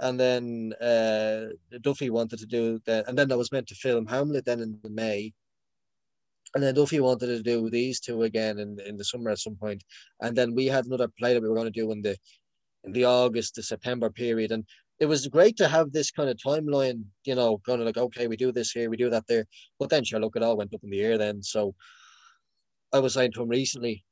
[0.04, 3.08] And then uh, Duffy wanted to do that.
[3.08, 5.32] And then I was meant to film Hamlet then in May.
[6.54, 9.56] And then Duffy wanted to do these two again in, in the summer at some
[9.56, 9.82] point.
[10.20, 12.18] And then we had another play that we were going to do in the
[12.84, 14.52] in the August to September period.
[14.52, 14.66] And
[15.00, 18.28] it was great to have this kind of timeline, you know, kind of like, okay,
[18.28, 19.46] we do this here, we do that there.
[19.80, 21.42] But then sure, look, it all went up in the air then.
[21.42, 21.76] So
[22.92, 24.04] I was saying to him recently,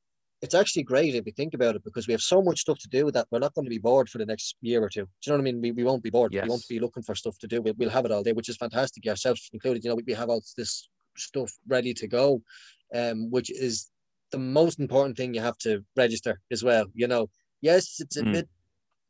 [0.41, 2.89] it's actually great if you think about it because we have so much stuff to
[2.89, 5.01] do that we're not going to be bored for the next year or two.
[5.01, 5.61] Do you know what I mean?
[5.61, 6.33] We, we won't be bored.
[6.33, 6.43] Yes.
[6.43, 7.61] We won't be looking for stuff to do.
[7.61, 9.83] We'll, we'll have it all day, which is fantastic, ourselves included.
[9.83, 12.41] You know, we, we have all this stuff ready to go,
[12.95, 13.91] um, which is
[14.31, 16.85] the most important thing you have to register as well.
[16.93, 17.29] You know,
[17.61, 18.33] yes, it's a mm.
[18.33, 18.49] bit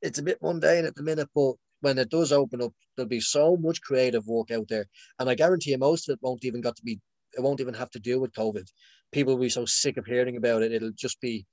[0.01, 3.19] it's a bit mundane at the minute, but when it does open up, there'll be
[3.19, 4.85] so much creative work out there.
[5.19, 6.99] And I guarantee you most of it won't even got to be
[7.33, 8.67] it won't even have to do with COVID
[9.11, 10.71] people will be so sick of hearing about it.
[10.71, 11.45] It'll just be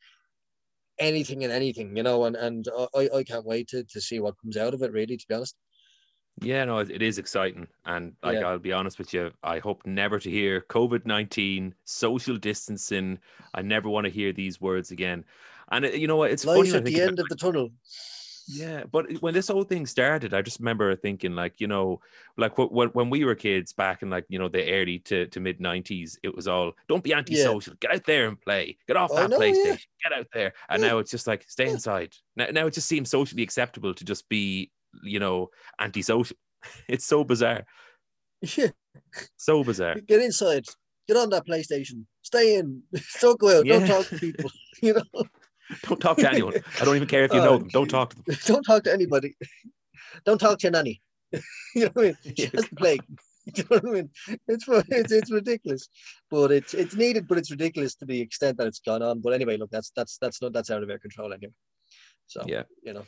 [0.99, 4.39] anything and anything, you know, and, and I, I can't wait to, to see what
[4.41, 5.57] comes out of it, really, to be honest.
[6.41, 7.67] Yeah, no, it is exciting.
[7.85, 8.47] And like yeah.
[8.47, 13.19] I'll be honest with you, I hope never to hear COVID 19, social distancing.
[13.55, 15.25] I never want to hear these words again.
[15.73, 16.31] And it, you know what?
[16.31, 16.77] It's Life funny.
[16.77, 17.71] at the end of the tunnel.
[18.51, 22.01] Yeah, but when this whole thing started, I just remember thinking, like, you know,
[22.39, 25.41] like when when we were kids back in like you know the early to, to
[25.41, 27.89] mid nineties, it was all don't be antisocial, yeah.
[27.89, 29.77] get out there and play, get off that PlayStation, yeah.
[30.11, 30.55] get out there.
[30.71, 30.89] And yeah.
[30.89, 32.15] now it's just like stay inside.
[32.37, 34.71] Now, now it just seems socially acceptable to just be,
[35.03, 36.37] you know, antisocial.
[36.89, 37.65] It's so bizarre.
[38.57, 38.71] Yeah,
[39.37, 40.01] so bizarre.
[40.09, 40.65] Get inside.
[41.07, 42.05] Get on that PlayStation.
[42.23, 42.83] Stay in.
[43.21, 43.67] Don't go out.
[43.67, 44.51] Don't talk to people.
[44.81, 45.25] You know.
[45.83, 46.55] Don't talk to anyone.
[46.81, 47.69] I don't even care if you know uh, them.
[47.69, 48.37] Don't talk to them.
[48.47, 49.37] Don't talk to anybody.
[50.25, 51.03] Don't talk to your nanny.
[51.33, 51.41] you
[51.85, 52.17] know what I mean?
[52.37, 53.03] She the plague.
[53.57, 54.11] You know what I mean?
[54.47, 55.89] It's, it's it's ridiculous,
[56.31, 59.21] but it's it's needed, but it's ridiculous to the extent that it's gone on.
[59.21, 61.55] But anyway, look, that's that's that's not that's out of our control anyway.
[62.27, 63.07] So yeah, you know.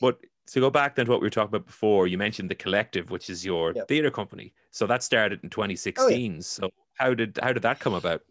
[0.00, 2.54] But to go back then to what we were talking about before, you mentioned the
[2.54, 3.88] collective, which is your yep.
[3.88, 4.54] theater company.
[4.70, 6.04] So that started in 2016.
[6.06, 6.40] Oh, yeah.
[6.40, 8.22] So how did how did that come about?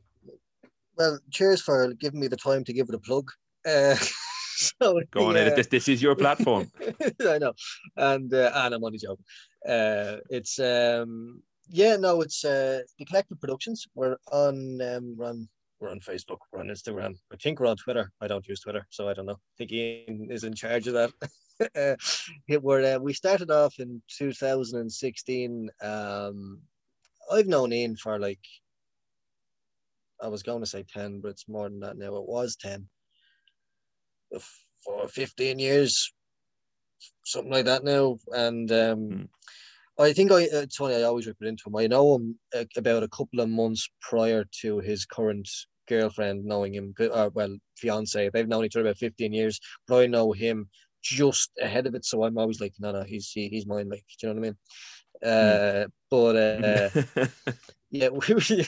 [0.98, 3.30] Well, cheers for giving me the time to give it a plug.
[3.66, 3.96] Uh,
[4.56, 6.72] so go on, uh, this this is your platform.
[7.28, 7.54] I know,
[7.98, 9.26] and uh, and I'm only joking.
[9.68, 13.86] Uh, it's um, yeah, no, it's uh, the collective productions.
[13.96, 15.50] We're on um, we're on
[15.80, 17.16] we're on Facebook, we're on Instagram.
[17.32, 18.12] I think we're on Twitter.
[18.22, 19.34] I don't use Twitter, so I don't know.
[19.34, 21.12] I think Ian is in charge of that.
[21.76, 21.96] uh,
[22.48, 25.70] it were uh, we started off in 2016.
[25.82, 26.62] Um,
[27.32, 28.46] I've known Ian for like
[30.22, 32.16] I was going to say 10, but it's more than that now.
[32.16, 32.88] It was 10
[34.84, 36.14] for 15 years,
[37.26, 38.18] something like that now.
[38.32, 39.28] And um, mm.
[39.98, 41.76] I think I, it's funny, I always rip it into him.
[41.76, 45.50] I know him uh, about a couple of months prior to his current
[45.88, 48.30] girlfriend knowing him, uh, well, fiance.
[48.30, 50.70] They've known each other about 15 years, but I know him
[51.02, 52.06] just ahead of it.
[52.06, 53.90] So I'm always like, no, no, he's he, he's mine.
[53.90, 54.58] Like, do you know what I mean?
[55.24, 55.92] Uh, mm.
[56.10, 57.28] But uh,
[57.92, 58.68] yeah, we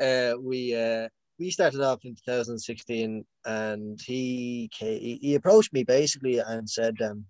[0.00, 6.68] uh, we uh, we started off in 2016, and he he approached me basically and
[6.68, 7.24] said, um,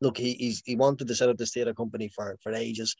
[0.00, 2.94] look, he he wanted to set up this theater company for for ages,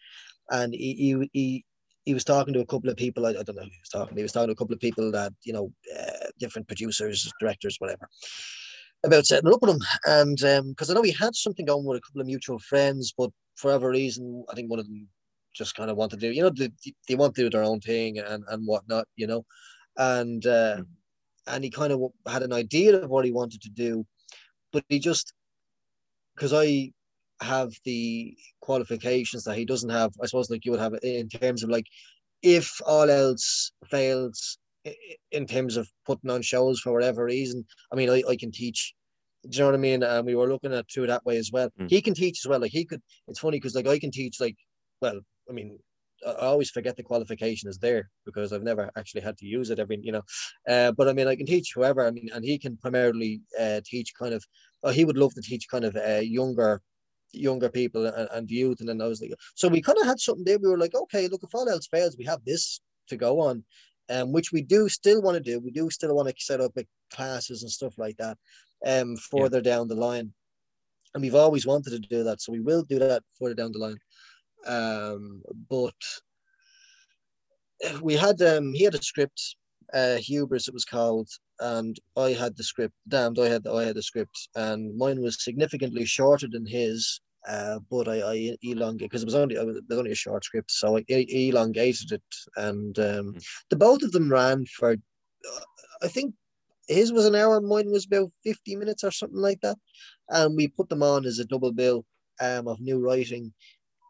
[0.50, 1.30] and he he.
[1.32, 1.64] he
[2.04, 3.26] he was talking to a couple of people.
[3.26, 4.16] I, I don't know who he was talking.
[4.16, 7.76] He was talking to a couple of people that you know, uh, different producers, directors,
[7.78, 8.08] whatever
[9.04, 9.80] about setting up with him.
[10.06, 13.12] And because um, I know he had something going with a couple of mutual friends,
[13.16, 15.08] but for whatever reason, I think one of them
[15.54, 16.70] just kind of wanted to do, you know, they,
[17.08, 19.44] they want to do their own thing and, and whatnot, you know.
[19.96, 20.87] And uh, mm.
[21.46, 24.07] and he kind of had an idea of what he wanted to do,
[24.72, 25.33] but he just
[26.35, 26.92] because I
[27.42, 31.62] have the qualifications that he doesn't have, I suppose, like you would have in terms
[31.62, 31.87] of like
[32.42, 34.59] if all else fails,
[35.31, 37.64] in terms of putting on shows for whatever reason.
[37.92, 38.94] I mean, I, I can teach.
[39.48, 40.02] Do you know what I mean?
[40.02, 41.68] And we were looking at through that way as well.
[41.81, 41.90] Mm.
[41.90, 42.61] He can teach as well.
[42.61, 43.02] Like he could.
[43.28, 44.57] It's funny because like I can teach like
[45.00, 45.20] well.
[45.48, 45.78] I mean,
[46.26, 49.78] I always forget the qualification is there because I've never actually had to use it
[49.78, 50.22] every, you know.
[50.68, 52.06] Uh, but I mean, I can teach whoever.
[52.06, 54.44] I mean, and he can primarily uh, teach kind of.
[54.82, 56.82] Oh, he would love to teach kind of uh, younger,
[57.32, 58.80] younger people and, and youth.
[58.80, 60.58] And then I was like, so we kind of had something there.
[60.58, 63.64] We were like, okay, look, if all else fails, we have this to go on
[64.11, 65.61] um, which we do still want to do.
[65.61, 68.38] We do still want to set up like, classes and stuff like that
[68.87, 69.74] um, further yeah.
[69.74, 70.32] down the line.
[71.14, 72.40] And we've always wanted to do that.
[72.40, 73.98] So we will do that further down the line.
[74.66, 75.94] Um, but
[78.01, 79.57] we had, um, he had a script,
[79.92, 81.29] uh, Hubris it was called,
[81.61, 82.94] and I had the script.
[83.09, 87.20] Damned, I had I had the script, and mine was significantly shorter than his.
[87.48, 90.70] Uh, but I, I elongated because it was only it was only a short script,
[90.70, 92.22] so I elongated it,
[92.57, 93.44] and um, mm.
[93.68, 95.61] the both of them ran for, uh,
[96.03, 96.35] I think
[96.87, 99.77] his was an hour, mine was about fifty minutes or something like that,
[100.29, 102.05] and we put them on as a double bill
[102.40, 103.53] um, of new writing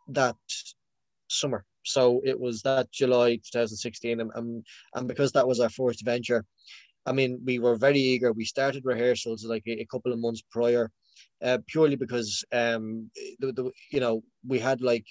[0.09, 0.37] that
[1.29, 1.65] summer.
[1.85, 6.45] So it was that July 2016, and, and, and because that was our first venture,
[7.05, 8.33] I mean, we were very eager.
[8.33, 10.91] We started rehearsals like a, a couple of months prior
[11.43, 13.11] uh, purely because um,
[13.41, 15.07] the, the, you know we had like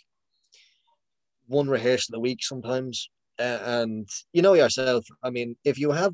[1.47, 5.06] one rehearsal a week sometimes, uh, and you know yourself.
[5.23, 6.13] I mean, if you have,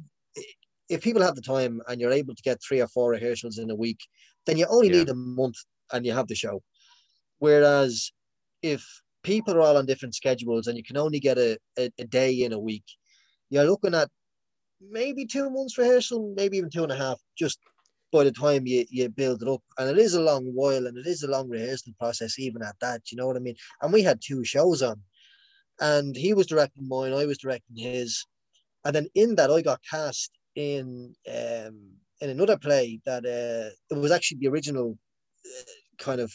[0.90, 3.70] if people have the time and you're able to get three or four rehearsals in
[3.70, 4.00] a week,
[4.46, 5.00] then you only yeah.
[5.00, 5.58] need a month
[5.92, 6.62] and you have the show.
[7.40, 8.12] Whereas
[8.62, 8.86] if
[9.24, 12.34] people are all on different schedules and you can only get a, a, a day
[12.44, 12.86] in a week,
[13.50, 14.10] you're looking at
[14.82, 17.60] maybe two months rehearsal, maybe even two and a half, just
[18.12, 19.62] by the time you, you build it up.
[19.78, 22.76] And it is a long while and it is a long rehearsal process, even at
[22.82, 23.56] that, you know what I mean?
[23.82, 25.02] And we had two shows on.
[25.80, 28.26] And he was directing mine, I was directing his.
[28.86, 31.92] And then in that, I got cast in um,
[32.22, 34.98] in another play that uh, it was actually the original
[35.46, 36.34] uh, kind of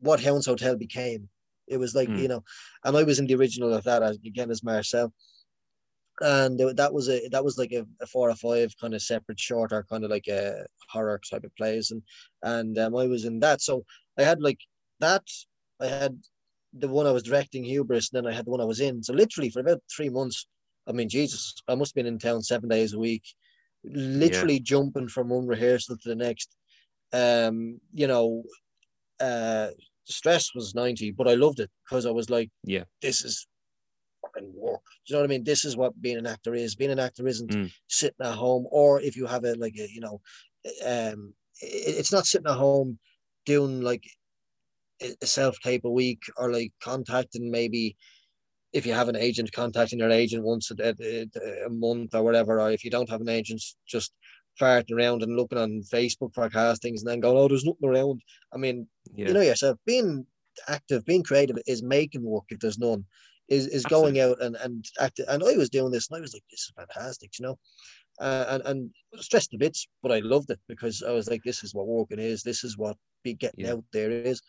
[0.00, 1.28] what Hounds Hotel became.
[1.68, 2.18] It was like, mm.
[2.20, 2.42] you know,
[2.84, 5.12] and I was in the original of that as, again as Marcel
[6.20, 9.40] and that was a that was like a, a, four or five kind of separate
[9.40, 12.02] shorter kind of like a horror type of plays and
[12.42, 13.84] and um, I was in that so
[14.18, 14.58] I had like
[15.00, 15.22] that
[15.80, 16.18] I had
[16.74, 19.02] the one I was directing Hubris and then I had the one I was in
[19.02, 20.46] so literally for about three months
[20.86, 23.24] I mean Jesus I must have been in town seven days a week
[23.82, 24.62] literally yeah.
[24.62, 26.54] jumping from one rehearsal to the next
[27.14, 28.42] um you know
[29.20, 29.68] uh
[30.04, 33.46] stress was 90 but I loved it because I was like yeah this is
[34.22, 34.82] fucking work.
[35.06, 35.44] Do you know what I mean?
[35.44, 36.74] This is what being an actor is.
[36.74, 37.72] Being an actor isn't mm.
[37.88, 40.20] sitting at home, or if you have a like a you know,
[40.84, 42.98] um, it, it's not sitting at home
[43.46, 44.04] doing like
[45.00, 47.96] a self tape a week or like contacting maybe
[48.72, 52.60] if you have an agent contacting your agent once a, a, a month or whatever,
[52.60, 54.12] or if you don't have an agent, just
[54.60, 58.20] farting around and looking on Facebook for castings and then going, oh, there's nothing around.
[58.52, 59.28] I mean, yeah.
[59.28, 60.26] you know yourself, being
[60.68, 63.04] active, being creative is making work if there's none
[63.48, 65.26] is, is going out and and acting.
[65.28, 67.58] And I was doing this, and I was like, this is fantastic, you know.
[68.20, 68.90] Uh, and and
[69.22, 72.18] stressed a bit, but I loved it because I was like, this is what working
[72.18, 72.42] is.
[72.42, 73.72] This is what be getting yeah.
[73.72, 74.40] out there is.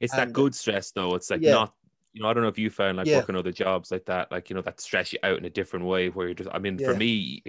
[0.00, 1.14] It's and, that good stress, though.
[1.14, 1.52] It's like yeah.
[1.52, 1.72] not
[2.16, 3.18] you know, I don't know if you found like yeah.
[3.18, 5.84] working other jobs like that, like, you know, that stress you out in a different
[5.84, 6.88] way where you're just, I mean, yeah.
[6.88, 7.42] for me,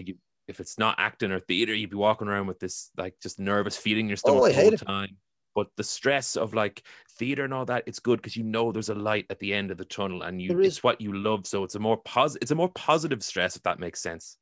[0.47, 3.77] if it's not acting or theater, you'd be walking around with this, like, just nervous
[3.77, 5.17] feeling your stomach oh, all the time.
[5.57, 6.83] But the stress of like
[7.17, 9.71] theater and all that, it's good because you know there's a light at the end
[9.71, 11.47] of the tunnel, and you it's what you love.
[11.47, 14.37] So it's a more positive, it's a more positive stress if that makes sense.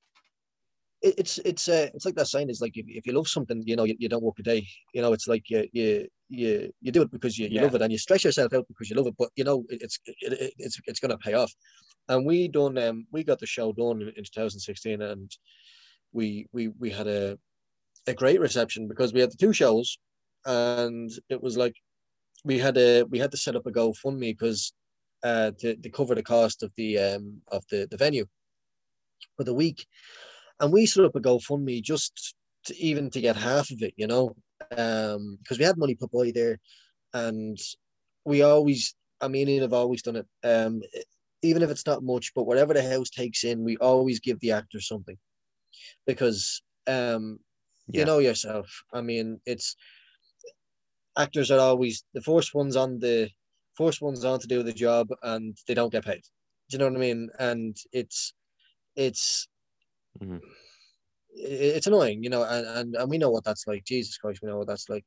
[1.01, 3.77] It's it's uh, it's like that saying is like if, if you love something, you
[3.77, 4.67] know, you, you don't work a day.
[4.93, 7.61] You know, it's like you you you, you do it because you, you yeah.
[7.61, 9.15] love it, and you stress yourself out because you love it.
[9.17, 11.53] But you know, it's it, it's it's going to pay off.
[12.09, 15.31] And we done um we got the show done in, in 2016, and
[16.13, 17.37] we we we had a
[18.07, 19.97] a great reception because we had the two shows
[20.45, 21.75] and it was like
[22.43, 24.73] we had a we had to set up a GoFundMe because
[25.23, 28.25] uh, to, to cover the cost of the um of the the venue
[29.35, 29.85] for the week,
[30.59, 32.35] and we set up a GoFundMe just
[32.65, 34.35] to, even to get half of it, you know,
[34.77, 36.59] um because we had money put by there,
[37.13, 37.57] and
[38.23, 40.27] we always I mean, I've always done it.
[40.43, 40.81] Um,
[41.41, 44.51] even if it's not much, but whatever the house takes in, we always give the
[44.51, 45.17] actor something
[46.05, 47.39] because um,
[47.87, 48.01] yeah.
[48.01, 48.67] you know yourself.
[48.93, 49.75] I mean, it's
[51.17, 53.29] actors are always the first ones on the
[53.75, 56.23] first ones on to do the job, and they don't get paid.
[56.69, 57.29] Do you know what I mean?
[57.39, 58.33] And it's
[58.95, 59.47] it's
[60.21, 60.37] mm-hmm.
[61.33, 63.85] it's annoying, you know, and, and and we know what that's like.
[63.85, 65.05] Jesus Christ, we know what that's like.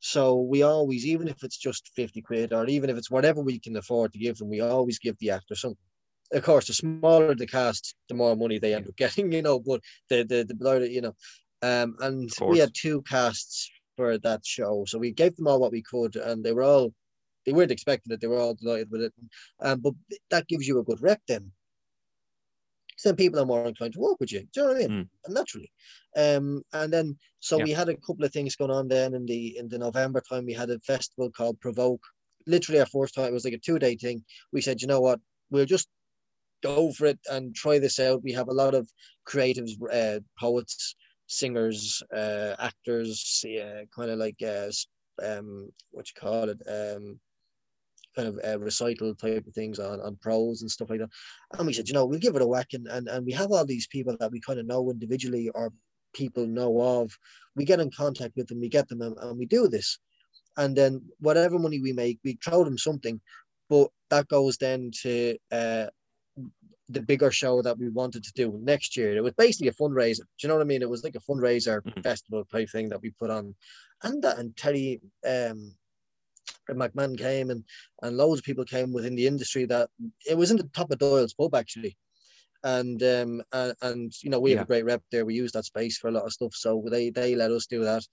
[0.00, 3.58] So we always, even if it's just 50 quid or even if it's whatever we
[3.58, 5.78] can afford to give them, we always give the actor something.
[6.32, 9.60] Of course, the smaller the cast, the more money they end up getting, you know,
[9.60, 11.14] but the the the you know.
[11.60, 14.84] Um and we had two casts for that show.
[14.86, 16.92] So we gave them all what we could and they were all
[17.44, 19.12] they weren't expecting it, they were all delighted with it.
[19.60, 19.94] Um, but
[20.30, 21.50] that gives you a good rep then
[23.04, 24.40] then people are more inclined to work with you.
[24.52, 25.08] Do you know what I mean?
[25.28, 25.34] Mm.
[25.34, 25.72] Naturally.
[26.16, 27.64] Um, and then so yeah.
[27.64, 30.46] we had a couple of things going on then in the in the November time.
[30.46, 32.02] We had a festival called Provoke.
[32.46, 34.24] Literally our first time, it was like a two-day thing.
[34.52, 35.20] We said, you know what,
[35.50, 35.88] we'll just
[36.62, 38.22] go for it and try this out.
[38.22, 38.88] We have a lot of
[39.26, 40.94] creatives, uh, poets,
[41.26, 44.70] singers, uh, actors, yeah, kind of like uh,
[45.22, 47.18] um, what you call it, um,
[48.16, 51.10] kind of uh, recital type of things on, on prose and stuff like that.
[51.58, 52.68] And we said, you know, we'll give it a whack.
[52.72, 55.72] And, and, and we have all these people that we kind of know individually or
[56.14, 57.16] people know of.
[57.54, 59.98] We get in contact with them, we get them, and, and we do this.
[60.56, 63.20] And then whatever money we make, we throw them something.
[63.68, 65.86] But that goes then to uh,
[66.88, 69.16] the bigger show that we wanted to do next year.
[69.16, 70.20] It was basically a fundraiser.
[70.20, 70.82] Do you know what I mean?
[70.82, 72.00] It was like a fundraiser mm-hmm.
[72.00, 73.54] festival type thing that we put on.
[74.02, 75.74] And that and Terry um
[76.70, 77.64] McMahon came and
[78.02, 79.90] and loads of people came within the industry that
[80.28, 81.96] it was in the top of Doyle's pub actually.
[82.64, 85.26] And um and, and you know we have a great rep there.
[85.26, 86.54] We use that space for a lot of stuff.
[86.54, 88.04] So they they let us do that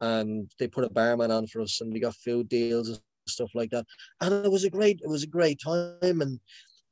[0.00, 3.50] and they put a barman on for us and we got food deals and stuff
[3.54, 3.86] like that.
[4.20, 6.40] And it was a great it was a great time and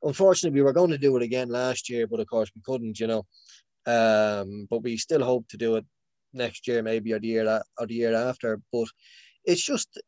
[0.03, 2.99] unfortunately we were going to do it again last year, but of course we couldn't,
[3.01, 3.27] you know.
[3.87, 5.85] Um but we still hope to do it
[6.33, 8.61] next year maybe or the year or the year after.
[8.73, 8.89] But
[9.45, 10.01] it's just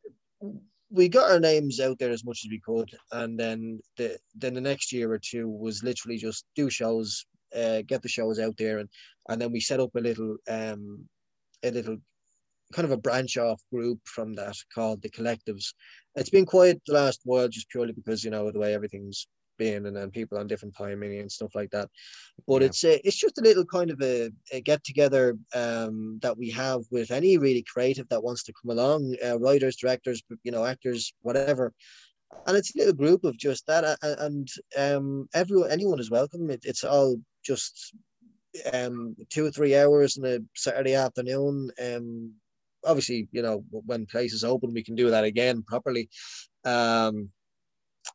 [0.90, 4.54] we got our names out there as much as we could, and then the then
[4.54, 7.24] the next year or two was literally just do shows,
[7.56, 8.88] uh, get the shows out there, and
[9.28, 11.08] and then we set up a little um
[11.62, 11.96] a little
[12.74, 15.72] kind of a branch off group from that called the collectives.
[16.14, 19.26] It's been quiet the last while just purely because you know the way everything's
[19.58, 21.88] been and, then people on different timing and stuff like that.
[22.46, 22.66] But yeah.
[22.66, 26.50] it's a, it's just a little kind of a, a get together um, that we
[26.50, 30.64] have with any really creative that wants to come along, uh, writers, directors, you know,
[30.64, 31.72] actors, whatever.
[32.46, 36.10] And it's a little group of just that, uh, uh, and um, everyone, anyone is
[36.10, 36.50] welcome.
[36.50, 37.94] It, it's all just
[38.72, 41.70] um, two or three hours in a Saturday afternoon.
[41.82, 42.32] Um,
[42.84, 46.08] obviously, you know, when places open, we can do that again properly.
[46.64, 47.30] Um,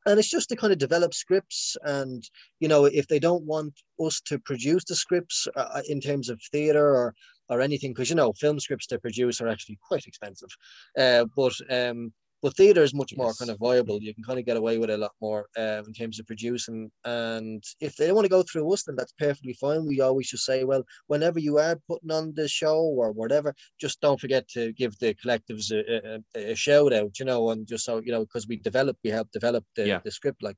[0.05, 2.29] and it's just to kind of develop scripts and
[2.59, 6.29] you know if they don't want us to produce the scripts uh, uh in terms
[6.29, 7.13] of theater or
[7.49, 10.49] or anything because you know film scripts to produce are actually quite expensive.
[10.97, 12.11] Uh, but um
[12.41, 13.99] but theater is much more kind of viable.
[14.01, 16.27] You can kind of get away with it a lot more um, in terms of
[16.27, 16.91] producing.
[17.03, 19.87] And if they don't want to go through us, then that's perfectly fine.
[19.87, 24.01] We always just say, well, whenever you are putting on the show or whatever, just
[24.01, 27.85] don't forget to give the collectives a, a, a shout out, you know, and just
[27.85, 29.99] so you know, because we develop, we help develop the, yeah.
[30.03, 30.57] the script, like.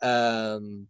[0.00, 0.86] Um,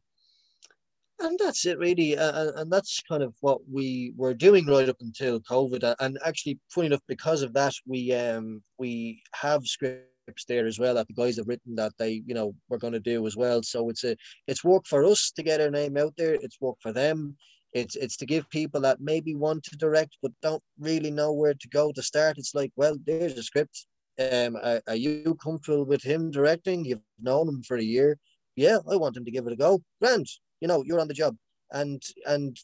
[1.21, 4.97] and that's it really uh, and that's kind of what we were doing right up
[5.01, 10.09] until covid and actually funny enough because of that we um we have scripts
[10.47, 13.01] there as well that the guys have written that they you know we're going to
[13.01, 13.63] do as well.
[13.63, 14.17] So it's a
[14.47, 16.35] it's work for us to get our name out there.
[16.35, 17.37] It's work for them.
[17.73, 21.55] It's it's to give people that maybe want to direct but don't really know where
[21.55, 22.39] to go to start.
[22.39, 23.87] It's like well there's a script.
[24.19, 26.85] Um are, are you comfortable with him directing?
[26.85, 28.19] You've known him for a year.
[28.57, 29.81] Yeah i want him to give it a go.
[30.01, 30.27] Grand
[30.61, 31.37] you know, you're on the job.
[31.71, 32.57] And and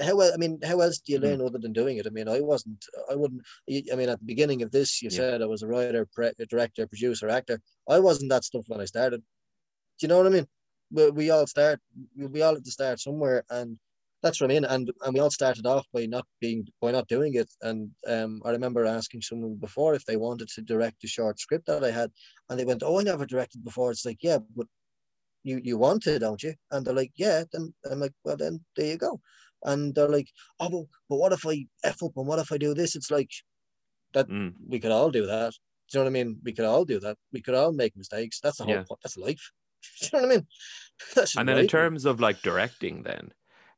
[0.00, 1.24] how well I mean, how else do you hmm.
[1.24, 1.46] learn mm.
[1.46, 2.06] other than doing it?
[2.06, 3.42] I mean, I wasn't, I wouldn't.
[3.70, 5.16] I mean, at the beginning of this, you yeah.
[5.16, 7.60] said I was a writer, pre- director, producer, actor.
[7.88, 9.20] I wasn't that stuff when I started.
[9.20, 10.46] Do you know what I mean?
[10.90, 11.80] We, we all start,
[12.16, 13.78] we all have to start somewhere, and
[14.22, 14.64] that's what I mean.
[14.64, 17.50] And and we all started off by not being, by not doing it.
[17.60, 21.66] And um, I remember asking someone before if they wanted to direct a short script
[21.66, 22.10] that I had,
[22.48, 24.66] and they went, "Oh, I never directed before." It's like, yeah, but
[25.44, 26.54] you you want to, don't you?
[26.70, 27.44] And they're like, yeah.
[27.52, 29.20] Then I'm like, well, then there you go.
[29.64, 30.28] And they're like,
[30.60, 32.96] oh, but, but what if I f up and what if I do this?
[32.96, 33.30] It's like,
[34.14, 34.56] That Mm.
[34.68, 35.52] we could all do that.
[35.90, 36.40] Do you know what I mean?
[36.44, 37.18] We could all do that.
[37.32, 38.40] We could all make mistakes.
[38.40, 38.86] That's the whole Yeah.
[38.88, 39.00] point.
[39.02, 39.50] That's life.
[40.00, 40.46] Do you know what I mean?
[41.16, 43.32] That's And then in terms of like directing, then,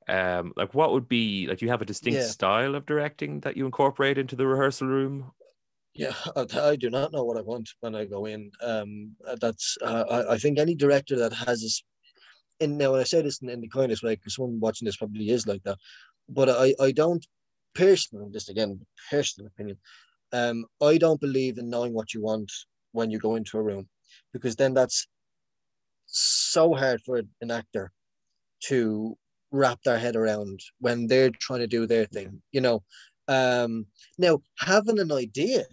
[0.08, 1.62] um, like what would be like?
[1.62, 2.24] You have a distinct Yeah.
[2.24, 5.32] style of directing that you incorporate into the rehearsal room?
[5.94, 6.12] Yeah,
[6.56, 8.50] I, do not know what I want when I go in.
[8.62, 11.82] Um, uh, that's uh, I, I think any director that has this.
[12.60, 14.96] And now, when I say this in, in the kindest way, because someone watching this
[14.96, 15.78] probably is like that,
[16.28, 17.24] but I, I don't
[17.74, 18.80] personally, just again,
[19.10, 19.76] personal opinion,
[20.32, 22.50] um, I don't believe in knowing what you want
[22.92, 23.88] when you go into a room,
[24.32, 25.06] because then that's
[26.06, 27.90] so hard for an actor
[28.66, 29.16] to
[29.50, 32.40] wrap their head around when they're trying to do their thing.
[32.52, 32.82] You know,
[33.28, 33.86] um,
[34.18, 35.64] now having an idea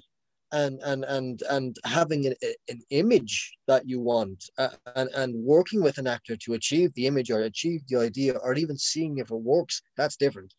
[0.51, 2.35] and and and and having an,
[2.69, 7.07] an image that you want uh, and and working with an actor to achieve the
[7.07, 10.53] image or achieve the idea or even seeing if it works that's different.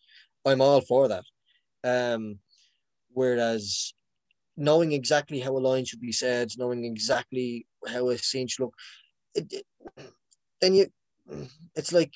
[0.45, 1.24] I'm all for that.
[1.84, 2.38] Um
[3.12, 3.93] whereas
[4.57, 8.74] knowing exactly how a line should be said knowing exactly how a scene should look
[9.34, 9.66] it, it,
[10.61, 10.86] then you
[11.74, 12.12] it's like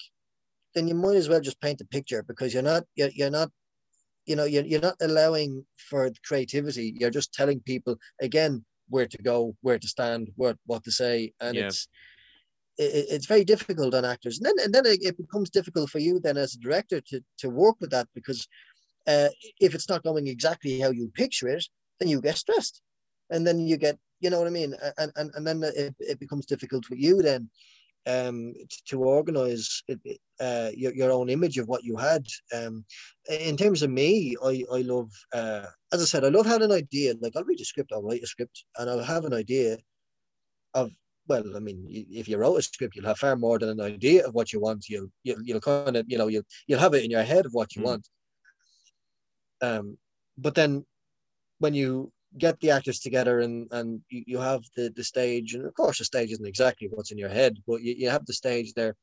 [0.75, 3.51] then you might as well just paint a picture because you're not you're, you're not
[4.27, 6.95] you know you're, you're not allowing for creativity.
[6.99, 11.33] You're just telling people again where to go where to stand what what to say.
[11.41, 11.69] And Yeah.
[11.69, 11.89] it's
[12.79, 14.39] it, it's very difficult on actors.
[14.39, 17.21] And then and then it, it becomes difficult for you then as a director to
[17.39, 18.47] to work with that because
[19.07, 19.29] uh,
[19.61, 21.65] if it's not going exactly how you picture it
[22.01, 22.83] then you get stressed.
[23.31, 24.75] And then you get you know what i mean?
[24.99, 27.51] And and, and then it, it becomes difficult for you then
[28.07, 28.55] um,
[28.87, 30.01] to organize it,
[30.41, 32.27] uh, your, your own image of what you had.
[32.55, 32.85] Um,
[33.29, 36.77] in terms of me, I, I love, uh, as I said, I love having an
[36.77, 37.15] idea.
[37.21, 39.79] Like I'll read a script, I'll write a script, and I'll have an idea
[40.75, 40.91] of.
[41.29, 44.25] Well, I mean, if you wrote a script, you'll have far more than an idea
[44.25, 44.89] of what you want.
[44.89, 47.53] You'll you'll, you'll kind of you know you'll you'll have it in your head of
[47.53, 47.85] what you Mm.
[47.85, 48.09] want.
[49.61, 49.99] Um,
[50.39, 50.85] but then
[51.59, 55.55] when you get the actors together and and you, you have the the stage.
[55.55, 58.27] And of course the stage isn't exactly what's in your head but you, you have
[58.27, 58.95] the stage there.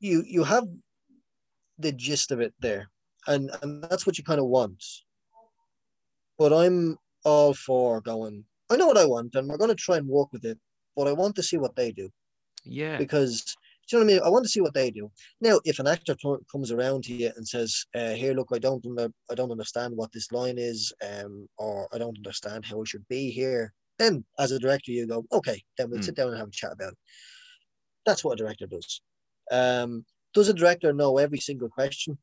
[0.00, 0.64] You you have
[1.78, 2.88] the gist of it there.
[3.26, 4.82] And and that's what you kind of want.
[6.38, 9.96] But i'm all for going i know what i want and we're going to try
[9.96, 10.58] and work with it
[10.94, 12.10] but i want to see what they do.
[12.64, 13.56] Yeah, because
[13.92, 14.22] you know what I mean?
[14.24, 15.10] I want to see what they do.
[15.40, 18.58] Now, if an actor t- comes around to you and says, uh, "Here, look, I
[18.58, 18.84] don't,
[19.30, 23.06] I don't understand what this line is, um, or I don't understand how it should
[23.08, 26.02] be here," then, as a director, you go, "Okay, then we'll Mm.
[26.02, 26.98] sit down and have a chat about it."
[28.04, 29.00] That's what a director does.
[29.50, 32.18] Um, does a director know every single question?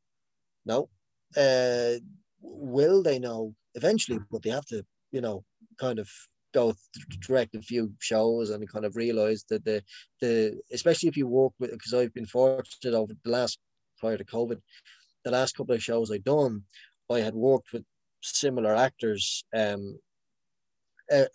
[0.65, 0.89] No.
[1.37, 1.95] Uh,
[2.41, 4.19] will they know eventually?
[4.31, 5.45] But they have to, you know,
[5.79, 6.09] kind of
[6.53, 6.73] go
[7.21, 9.83] direct a few shows and kind of realize that the
[10.21, 13.59] the especially if you work with because I've been fortunate over the last
[13.99, 14.59] prior to COVID,
[15.23, 16.63] the last couple of shows I've done,
[17.11, 17.85] I had worked with
[18.23, 19.99] similar actors um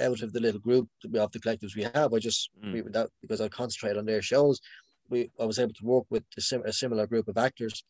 [0.00, 2.14] out of the little group of the collectives we have.
[2.14, 2.72] I just Mm.
[2.72, 4.60] we, that because I concentrate on their shows.
[5.08, 7.84] We I was able to work with a, sim- a similar group of actors,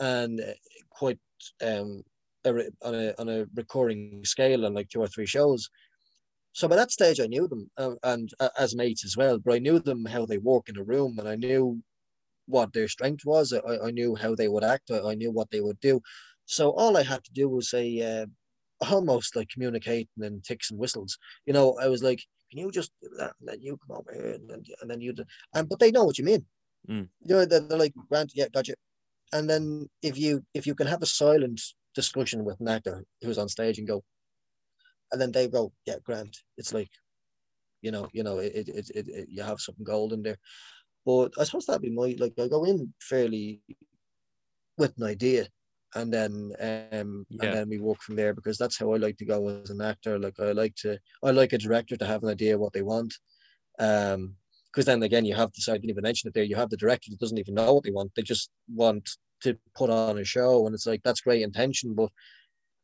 [0.00, 0.52] and uh,
[0.90, 1.20] quite
[1.62, 2.02] um
[2.44, 2.50] a,
[2.82, 5.68] on a on a recurring scale on like two or three shows.
[6.52, 9.38] So by that stage, I knew them uh, and uh, as mates as well.
[9.38, 11.82] But I knew them how they work in a room, and I knew
[12.46, 13.52] what their strength was.
[13.52, 14.90] I, I knew how they would act.
[14.90, 16.00] I, I knew what they would do.
[16.46, 18.26] So all I had to do was say, uh,
[18.90, 21.18] almost like communicating in ticks and whistles.
[21.46, 24.12] You know, I was like, "Can you just do that?" And then you come over
[24.12, 25.24] here, and then and then you, do,
[25.54, 26.44] and but they know what you mean.
[26.88, 27.08] Mm.
[27.24, 28.74] You know, they're, they're like, "Grant, yeah, gotcha."
[29.32, 31.60] And then if you if you can have a silent
[31.94, 34.02] discussion with an actor who's on stage and go,
[35.12, 36.90] and then they go, "Yeah, Grant," it's like,
[37.82, 40.38] you know, you know, it it, it, it, you have something gold in there.
[41.06, 43.62] But I suppose that'd be my like I go in fairly
[44.76, 45.46] with an idea
[45.94, 47.44] and then um Yeah.
[47.44, 49.80] and then we work from there because that's how I like to go as an
[49.80, 50.18] actor.
[50.18, 53.14] Like I like to I like a director to have an idea what they want.
[53.78, 54.36] Um
[54.72, 56.76] because then again you have this I didn't even mention it there, you have the
[56.76, 58.12] director that doesn't even know what they want.
[58.14, 59.08] They just want
[59.42, 62.10] to put on a show and it's like that's great intention, but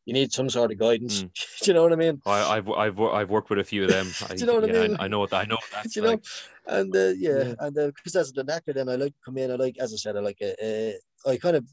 [0.06, 1.24] you need some sort of guidance.
[1.24, 1.30] Mm.
[1.62, 2.22] Do you know what I mean?
[2.26, 4.14] I, I've I've I've worked with a few of them.
[4.20, 4.96] I, Do you know what I mean?
[4.98, 6.24] I know what I know that's you know, like.
[6.66, 7.54] and uh, yeah, Yeah.
[7.60, 9.50] and because as an actor, then I like to come in.
[9.50, 11.66] I like, as I said, I like a, a I kind of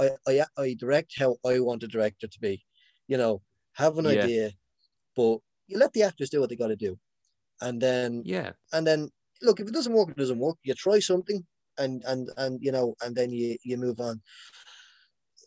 [0.00, 2.64] I, I I direct how I want a director to be.
[3.08, 3.42] You know,
[3.74, 4.24] have an Yeah.
[4.24, 4.52] idea,
[5.16, 6.98] but you let the actors do what they got to do,
[7.60, 9.10] and then Yeah, and then
[9.42, 10.58] look if it doesn't work, it doesn't work.
[10.64, 11.46] You try something,
[11.78, 14.22] and and and you know, and then you you move on.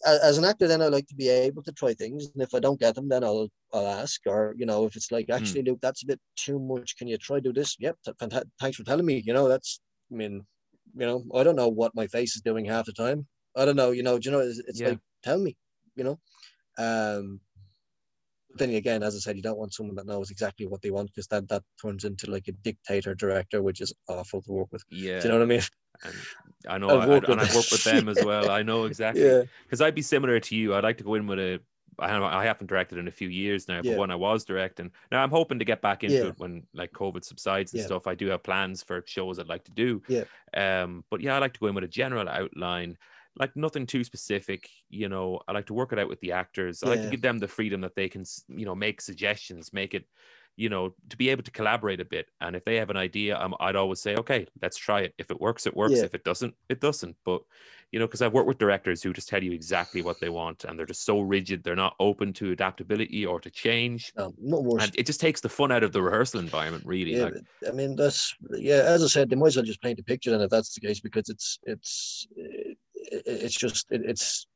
[0.05, 2.59] As an actor, then I like to be able to try things, and if I
[2.59, 5.79] don't get them, then I'll I'll ask, or you know, if it's like actually, Luke,
[5.81, 6.97] that's a bit too much.
[6.97, 7.77] Can you try do this?
[7.79, 9.21] Yep, fanta- thanks for telling me.
[9.25, 9.79] You know, that's
[10.11, 10.45] I mean,
[10.95, 13.27] you know, I don't know what my face is doing half the time.
[13.55, 14.89] I don't know, you know, do you know, it's, it's Yeah.
[14.89, 15.55] like tell me,
[15.95, 16.19] you know,
[16.77, 17.39] um,
[18.55, 21.07] then again, as I said, you don't want someone that knows exactly what they want
[21.09, 24.83] because that that turns into like a dictator director, which is awful to work with.
[24.89, 25.19] Yeah.
[25.19, 25.61] Do you know what I mean?
[26.03, 26.15] And
[26.67, 28.49] I know, I've I, worked and with I've worked with them as well.
[28.51, 29.23] I know exactly.
[29.25, 29.43] Yeah.
[29.63, 30.75] Because I'd be similar to you.
[30.75, 31.59] I'd like to go in with a.
[31.99, 33.97] I don't know, I haven't directed in a few years now, but Yeah.
[33.97, 36.27] when I was directing, now I'm hoping to get back into Yeah.
[36.29, 37.85] it when like COVID subsides and Yeah.
[37.85, 38.07] stuff.
[38.07, 40.01] I do have plans for shows I'd like to do.
[40.07, 40.23] Yeah.
[40.55, 42.97] Um, but yeah, I like to go in with a general outline,
[43.37, 44.69] like nothing too specific.
[44.89, 46.83] You know, I like to work it out with the actors.
[46.83, 49.93] I like to give them the freedom that they can, you know, make suggestions, make
[49.93, 50.05] it,
[50.55, 52.27] you know, to be able to collaborate a bit.
[52.41, 55.13] And if they have an idea, I'm, I'd always say, okay, let's try it.
[55.17, 55.95] If it works, it works.
[55.95, 56.03] Yeah.
[56.03, 57.15] If it doesn't, it doesn't.
[57.25, 57.41] But
[57.93, 60.63] you know, because I've worked with directors who just tell you exactly what they want,
[60.63, 61.63] and they're just so rigid.
[61.63, 64.83] They're not open to adaptability or to change, No, not worse.
[64.83, 66.83] and it just takes the fun out of the rehearsal environment.
[66.87, 67.35] Really, yeah, like,
[67.67, 68.81] I mean that's yeah.
[68.83, 70.81] As I said, they might as well just paint a picture and if that's the
[70.81, 72.79] case because it's it's it,
[73.11, 74.47] it's just it, it's.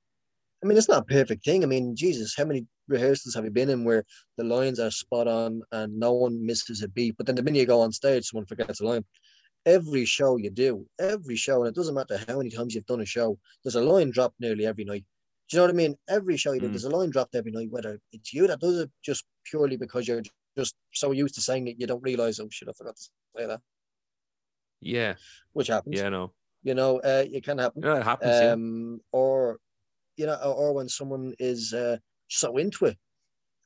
[0.63, 1.63] I mean, it's not a perfect thing.
[1.63, 4.03] I mean, Jesus, how many rehearsals have you been in where
[4.37, 7.15] the lines are spot on and no one misses a beat?
[7.15, 9.05] But then the minute you go on stage, someone forgets a line.
[9.67, 13.01] Every show you do, every show, and it doesn't matter how many times you've done
[13.01, 15.05] a show, there's a line dropped nearly every night.
[15.49, 15.95] Do you know what I mean?
[16.09, 16.71] Every show you do, Mm.
[16.71, 20.07] there's a line dropped every night, whether it's you that does it just purely because
[20.07, 20.23] you're
[20.57, 23.45] just so used to saying it, you don't realize, oh shit, I forgot to say
[23.45, 23.61] that,
[24.81, 25.13] yeah,
[25.53, 25.99] which happens.
[25.99, 26.33] yeah, no,
[26.67, 27.81] You know, uh, it can happen.
[27.81, 28.41] yeah, it happens.
[28.41, 28.51] yeah.
[28.51, 29.57] Um, or,
[30.17, 31.95] you know, or, when someone is uh,
[32.27, 32.97] so into it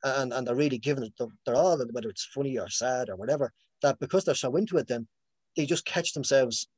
[0.04, 1.12] and, and they're really giving it
[1.44, 4.86] their all, whether it's funny or sad or whatever, that because they're so into it,
[4.86, 5.08] then
[5.56, 6.68] they just catch themselves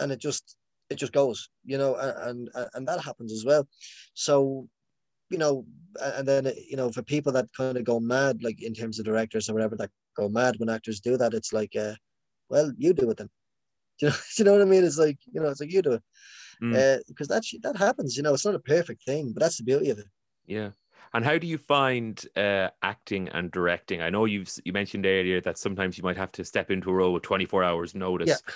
[0.00, 0.56] and it just,
[0.90, 3.68] it just goes, you know, and, and, and that happens as well.
[4.14, 4.68] So,
[5.30, 5.64] you know,
[6.00, 9.04] and then, you know, for people that kind of go mad, like in terms of
[9.04, 11.94] directors or whatever that go mad when actors do that, it's like, uh,
[12.48, 13.30] well, you do it then.
[14.00, 14.84] Do you know, you know what I mean?
[14.84, 16.02] It's like, you know, it's like you do it.
[16.62, 16.74] Mm.
[16.74, 19.64] Uh, because that that happens, you know, it's not a perfect thing, but that's the
[19.64, 20.06] beauty of it.
[20.46, 20.70] Yeah.
[21.12, 24.02] And how do you find uh, acting and directing?
[24.02, 26.92] I know you've you mentioned earlier that sometimes you might have to step into a
[26.92, 28.42] role with 24 hours notice.
[28.46, 28.52] Yeah.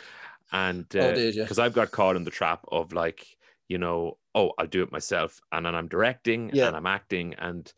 [0.50, 3.36] And Oh, uh, because I've got caught in the trap of like,
[3.68, 5.40] you know, oh, I'll do it myself.
[5.52, 6.68] And then I'm directing Yeah.
[6.68, 7.34] and I'm acting.
[7.34, 7.72] And,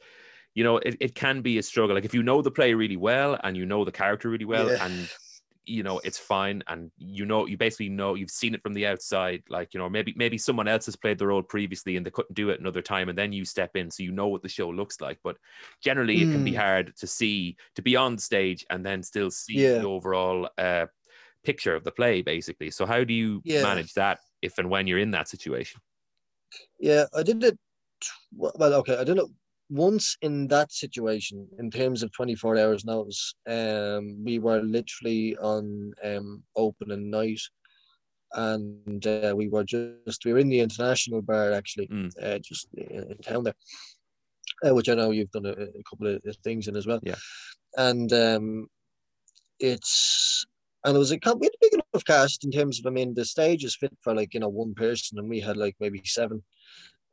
[0.55, 1.95] you know, it, it can be a struggle.
[1.95, 4.71] Like if you know the play really well and you know the character really well
[4.71, 4.87] Yeah.
[4.87, 5.11] and
[5.65, 8.87] you know it's fine and you know you basically know you've seen it from the
[8.87, 12.11] outside like you know maybe maybe someone else has played the role previously and they
[12.11, 14.49] couldn't do it another time and then you step in so you know what the
[14.49, 15.37] show looks like but
[15.83, 16.55] generally it can be Mm.
[16.55, 19.75] hard to see to be on stage and then still see Yeah.
[19.75, 20.87] the overall uh
[21.45, 23.57] picture of the play basically so how do you Yeah.
[23.57, 25.81] manage that if and when you're in that situation
[26.79, 27.59] Yeah, I did it.
[28.33, 29.27] Well, okay, I did it
[29.71, 33.35] once in that situation in terms of 24 hours notice.
[33.49, 37.41] Um, we were literally on um opening night,
[38.33, 42.11] and uh, we were just we were in the international bar actually, Mm.
[42.23, 43.55] uh, just in, in town there,
[44.67, 47.01] uh, which I know you've done a, a couple of things in as well.
[47.03, 47.17] Yeah.
[47.77, 48.67] and um,
[49.59, 50.45] it's
[50.85, 53.15] and it was a we had a big enough cast in terms of I mean
[53.15, 56.01] the stage is fit for like you know one person and we had like maybe
[56.05, 56.43] seven,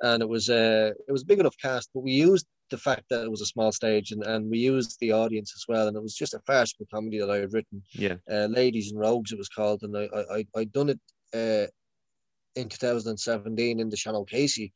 [0.02, 3.04] and it was a it was a big enough cast but we used the fact
[3.10, 5.96] that it was a small stage and, and we used the audience as well and
[5.96, 7.82] it was just a farcical comedy that I had written.
[7.94, 8.16] Yeah.
[8.30, 11.00] Uh, Ladies and Rogues it was called and I I I I'd done it
[11.34, 11.68] uh
[12.56, 14.74] in 2017 in the Channel Casey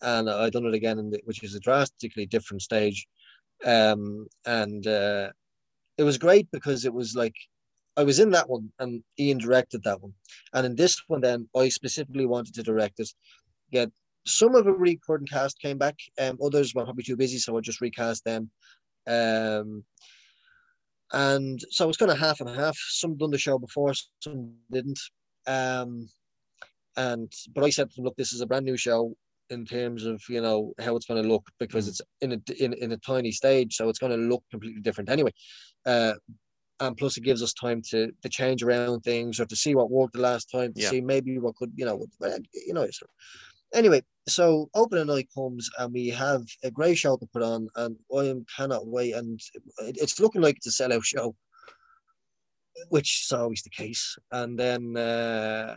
[0.00, 3.06] and I done it again in the, which is a drastically different stage.
[3.64, 5.30] Um and uh
[5.98, 7.34] it was great because it was like
[7.96, 10.14] I was in that one and Ian directed that one.
[10.54, 13.10] And in this one then I specifically wanted to direct it
[13.70, 13.90] get
[14.28, 17.60] some of the recording cast came back um others were probably too busy so I
[17.60, 18.50] just recast them
[19.06, 19.84] um
[21.12, 22.76] and so it's kind of half and half.
[22.76, 25.00] Some done the show before, some didn't.
[25.46, 26.08] Um,
[26.96, 29.14] and but I said to them, look, this is a brand new show
[29.50, 31.88] in terms of you know how it's going to look because Mm.
[31.88, 35.08] it's in a in, in a tiny stage, so it's going to look completely different
[35.08, 35.32] anyway.
[35.86, 36.14] Uh,
[36.80, 39.90] and plus, it gives us time to to change around things or to see what
[39.90, 40.90] worked the last time, to Yeah.
[40.90, 42.04] see maybe what could you know
[42.66, 42.86] you know.
[42.90, 43.06] So
[43.72, 47.96] anyway, so opening night comes and we have a great show to put on, and
[48.16, 49.14] I am cannot wait.
[49.14, 49.40] And
[49.78, 51.34] it's looking like it's a sellout show,
[52.88, 54.16] which is always the case.
[54.32, 55.76] And then uh,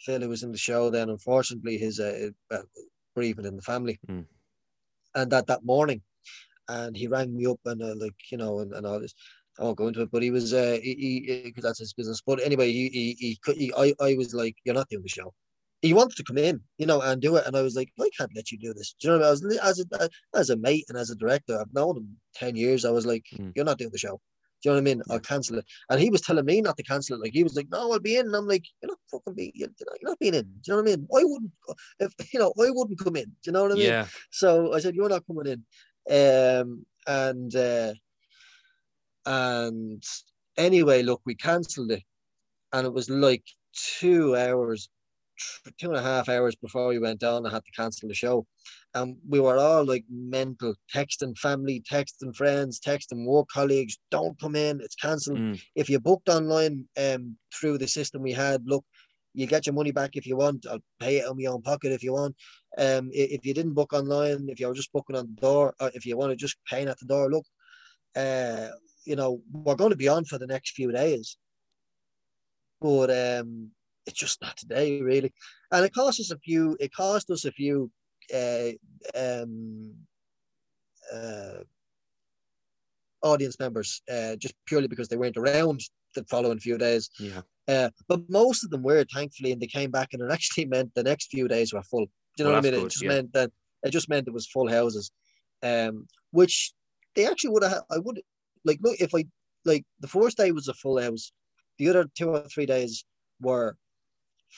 [0.00, 2.30] Phil, who was in the show, then unfortunately his uh,
[3.14, 4.26] bereavement in the family, Mm.
[5.14, 6.02] and that that morning,
[6.68, 9.14] and he rang me up and uh, like you know and, and all this.
[9.58, 12.20] I won't go into it, but he was uh, he because that's his business.
[12.26, 15.32] But anyway, he he, he, he I I was like, you're not doing the show
[15.84, 17.46] he wanted to come in, you know, and do it.
[17.46, 18.94] And I was like, I can't let you do this.
[19.00, 19.58] Do you know what I mean?
[19.62, 22.56] I was as a as a mate and as a director, I've known him ten
[22.56, 22.84] years.
[22.84, 23.52] I was like, Mm.
[23.54, 24.20] you're not doing the show.
[24.62, 25.02] Do you know what I mean?
[25.10, 25.66] I'll cancel it.
[25.90, 27.20] And he was telling me not to cancel it.
[27.22, 28.26] Like he was like, no, I'll be in.
[28.26, 30.44] And I'm like, you're not fucking be, you're, you're not being in.
[30.44, 31.08] Do you know what I mean?
[31.14, 31.52] I wouldn't,
[32.00, 33.24] if you know, I wouldn't come in.
[33.26, 33.94] Do you know what I mean?
[33.94, 35.64] yeah So I said, you're not coming in.
[36.10, 37.92] Um, and uh,
[39.26, 40.02] and
[40.56, 42.02] anyway, look, we cancelled it,
[42.72, 44.90] and it was like two hours,
[45.78, 47.46] two and a half hours before we went down.
[47.46, 48.46] I had to cancel the show,
[48.94, 53.98] and we were all like mental, texting family, texting friends, texting work colleagues.
[54.10, 55.38] Don't come in, it's cancelled.
[55.38, 55.60] Mm.
[55.74, 58.84] If you booked online um through the system we had, look,
[59.34, 60.66] you get your money back if you want.
[60.70, 62.36] I'll pay it on my own pocket if you want.
[62.78, 65.90] Um, if you didn't book online, if you were just booking on the door, or
[65.94, 67.44] if you want to just paying at the door, look,
[68.16, 68.68] uh,
[69.04, 71.36] you know, we're going to be on for the next few days.
[72.80, 73.70] But um,
[74.06, 75.32] it's just not today, really.
[75.72, 76.76] And it cost us a few.
[76.80, 77.90] It cost us a few.
[78.34, 78.70] Uh,
[79.14, 79.92] um,
[81.12, 81.58] uh,
[83.22, 85.80] audience members, uh, just purely because they weren't around
[86.14, 87.10] the following few days.
[87.18, 87.40] Yeah.
[87.66, 90.94] Uh, but most of them were, thankfully, and they came back, and it actually meant
[90.94, 92.06] the next few days were full.
[92.06, 92.80] Do you know Well, what I mean?
[92.80, 93.08] good, it just yeah.
[93.08, 93.50] meant that
[93.82, 95.10] it just meant it was full houses,
[95.62, 96.72] um, which
[97.14, 97.82] they actually would have.
[97.90, 98.20] I would
[98.64, 99.24] like look if I
[99.64, 101.32] like the first day was a full house,
[101.78, 103.04] the other two or three days
[103.40, 103.76] were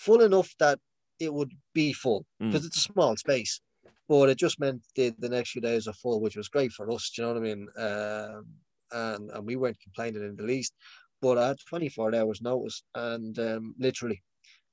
[0.05, 0.79] full enough that
[1.19, 2.51] it would be full Mm.
[2.51, 3.61] because it's a small space.
[4.09, 6.91] But it just meant the, the next few days are full, which was great for
[6.93, 7.11] us.
[7.11, 7.69] Do you know what I mean?
[7.77, 8.47] Um,
[8.93, 10.75] and and we weren't complaining in the least.
[11.21, 14.23] But I had 24 hours notice, and um, literally,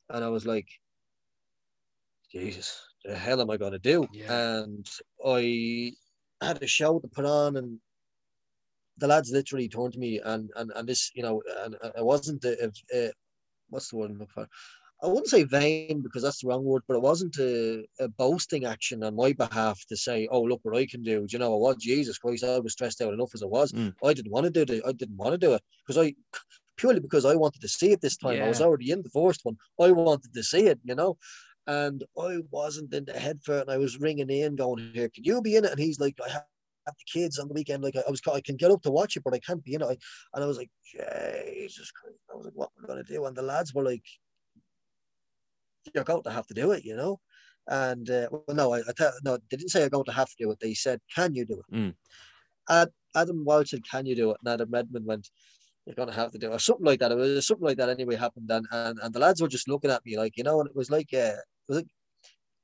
[0.10, 0.68] and I was like,
[2.32, 4.06] Jesus, the hell am I going to do?
[4.14, 4.54] Yeah.
[4.64, 4.88] And
[5.26, 5.94] I
[6.42, 7.80] had a show to put on, and
[8.98, 12.06] the lads literally turned to me, and and and this, you know, and and it
[12.06, 12.72] wasn't a
[13.70, 14.48] what's the word I'm looking for?
[15.04, 18.64] I wouldn't say vain because that's the wrong word, but it wasn't a, a boasting
[18.64, 21.58] action on my behalf to say, "Oh, look what I can do." Do you know
[21.58, 21.78] what?
[21.80, 23.74] Jesus Christ, I was stressed out enough as I was.
[23.74, 23.94] Mm.
[24.04, 24.82] I didn't want to do it.
[24.88, 26.16] I didn't want to do it because I
[26.78, 28.42] purely because I wanted to see it this time.
[28.42, 29.58] I was already in the first one.
[29.80, 31.18] I wanted to see it, you know,
[31.68, 33.62] and I wasn't in the head for it.
[33.62, 36.18] And I was ringing in, going, "Here, can you be in it?" And he's like,
[36.26, 36.46] "I have."
[36.86, 39.16] the kids on the weekend, like I, I was, I can get up to watch
[39.16, 39.86] it, but I can't be in it.
[39.86, 39.98] I,
[40.34, 42.18] and I was like, Jesus Christ!
[42.30, 43.26] I was like, what am I gonna do?
[43.26, 44.04] And the lads were like,
[45.94, 47.20] you're going to have to do it, you know.
[47.68, 48.82] And uh, well, no, I,
[49.24, 50.60] no, they didn't say you're going to have to do it.
[50.60, 51.96] They said, "Can you do it?" Mm.
[52.70, 55.30] Ad, Adam Walsh said, "Can you do it?" And Adam Redmond went,
[55.86, 57.12] "You're going to have to do it," or something like that.
[57.12, 57.90] It was something like that.
[57.90, 60.60] Anyway, happened, and and, and the lads were just looking at me like, you know,
[60.60, 61.88] and it was like, uh, it was like,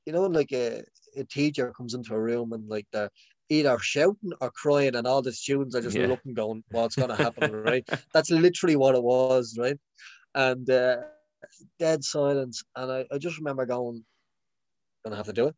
[0.06, 0.82] you know, like a,
[1.16, 3.10] a teacher comes into a room and like they're
[3.48, 6.06] either shouting or crying, and all the students are just Yeah.
[6.06, 7.84] looking, going, "What's going to happen?" right?
[8.12, 9.78] That's literally what it was, right?
[10.34, 10.98] And uh,
[11.78, 12.62] dead silence.
[12.76, 14.04] And I, I just remember going,
[15.04, 15.54] gonna have to do it.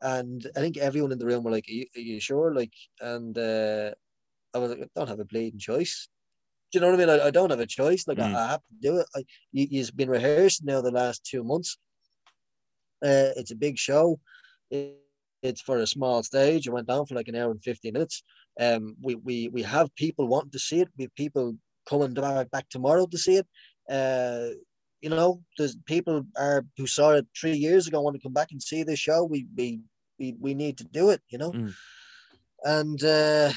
[0.00, 2.54] And I think everyone in the room were like, Are you, are you sure?
[2.54, 3.90] Like, and uh,
[4.54, 6.08] I was like, I don't have a bleeding choice.
[6.70, 7.20] Do you know what I mean?
[7.20, 8.06] I, I don't have a choice.
[8.06, 8.34] Like, Mm.
[8.34, 9.06] I, I have to do it.
[9.14, 11.78] I, you, you've been rehearsed now the last two months.
[13.02, 14.18] Uh, it's a big show.
[14.70, 14.96] It,
[15.42, 16.66] it's for a small stage.
[16.66, 18.22] It went down for like an hour and 50 minutes.
[18.60, 20.88] Um, we, we, we have people wanting to see it.
[20.96, 21.56] We have people
[21.88, 23.46] coming back, back tomorrow to see it.
[23.88, 24.54] Uh,
[25.00, 28.48] you know, there's people are who saw it three years ago want to come back
[28.50, 29.24] and see the show.
[29.24, 29.80] We we
[30.18, 31.52] we, we need to do it, you know.
[31.52, 31.72] Mm.
[32.64, 33.52] And uh,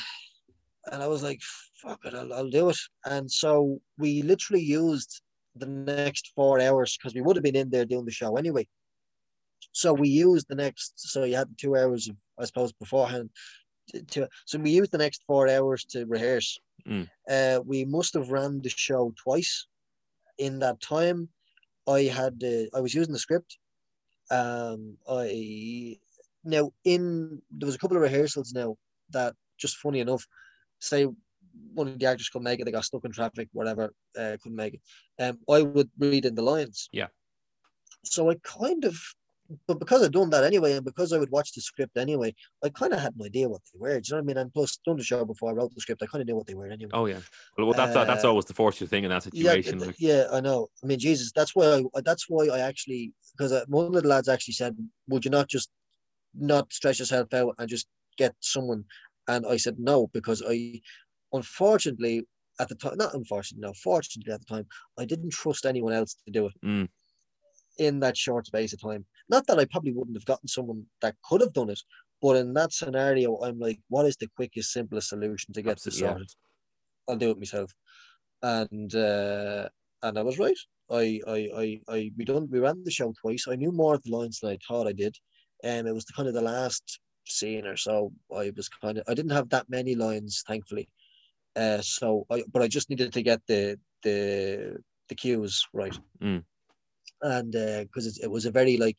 [0.92, 1.42] and I was like,
[1.82, 2.78] fuck it, I'll, I'll do it.
[3.06, 5.22] And so we literally used
[5.56, 8.68] the next four hours because we would have been in there doing the show anyway.
[9.74, 10.94] So we used the next.
[10.96, 13.30] So you had two hours, of, I suppose, beforehand.
[13.89, 16.60] To, to, so we used the next four hours to rehearse.
[16.88, 17.08] Mm.
[17.30, 19.68] Uh, we must have ran the show twice
[20.42, 21.30] in that time.
[21.88, 23.58] I had uh, I was using the script.
[24.30, 25.98] Um, I
[26.44, 28.76] now in there was a couple of rehearsals now
[29.12, 30.26] that just funny enough,
[30.80, 31.08] say
[31.74, 34.56] one of the actors couldn't make it, they got stuck in traffic, whatever, uh, couldn't
[34.56, 34.82] make it.
[35.24, 36.89] Um, I would read in the lines.
[36.92, 37.08] Yeah.
[38.04, 38.96] So I kind of,
[39.68, 42.34] but because I'd done that anyway, and because I would watch the script anyway,
[42.64, 43.99] I kind of had an idea what they were.
[43.99, 44.38] Do you know what I mean?
[44.38, 46.47] And plus, done the show before I wrote the script, I kind of knew what
[46.47, 46.93] they were anyway.
[46.93, 47.22] Oh yeah.
[47.58, 49.80] Well, that's that's Uh, always the fortunate thing in that situation.
[49.80, 50.70] th- like, yeah, I know.
[50.84, 54.28] I mean, Jesus, that's why I that's why I actually because one of the lads
[54.30, 54.76] actually said,
[55.08, 55.72] "Would you not just
[56.34, 57.88] not stretch yourself out and just
[58.18, 58.86] get someone?"
[59.28, 60.82] And I said no because I,
[61.34, 62.28] unfortunately,
[62.60, 64.68] at the time, not unfortunately, no, fortunately at the time,
[64.99, 66.86] I didn't trust anyone else to do it Mm.
[67.78, 69.05] In that short space of time.
[69.30, 71.80] Not that I probably wouldn't have gotten someone that could have done it,
[72.22, 75.88] but in that scenario, I'm like, what is the quickest, simplest solution to get this
[75.88, 76.13] Absolutely, yeah.
[76.13, 76.36] sorted?
[77.09, 77.74] I'll do it myself.
[78.43, 79.69] And uh,
[80.03, 80.57] and I was right.
[80.89, 83.45] I I I, I we done we ran the show twice.
[83.47, 85.15] I knew more of the lines than I thought I did.
[85.63, 88.11] And it was the kind of the last scene or so.
[88.36, 90.89] I was kind of I didn't have that many lines, thankfully.
[91.55, 94.78] Uh, so I but I just needed to get the the
[95.09, 95.97] the cues right.
[96.22, 96.43] Mm.
[97.22, 98.97] And because it, it was a very like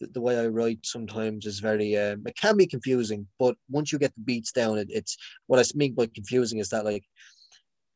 [0.00, 3.98] the way I write sometimes is very um, it can be confusing, but once you
[3.98, 5.16] get the beats down, it, it's
[5.46, 7.04] what I mean by confusing is that like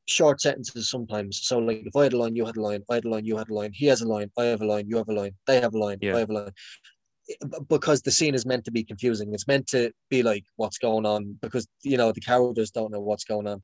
[0.06, 1.40] short sentences sometimes.
[1.42, 3.24] So like if I had a line, you had a line, I had a line,
[3.24, 5.12] you had a line, he has a line, I have a line, you have a
[5.12, 6.16] line, they have a line, Yeah.
[6.16, 6.52] I have a line.
[7.68, 9.32] Because the scene is meant to be confusing.
[9.32, 13.00] It's meant to be like what's going on because you know the characters don't know
[13.00, 13.62] what's going on.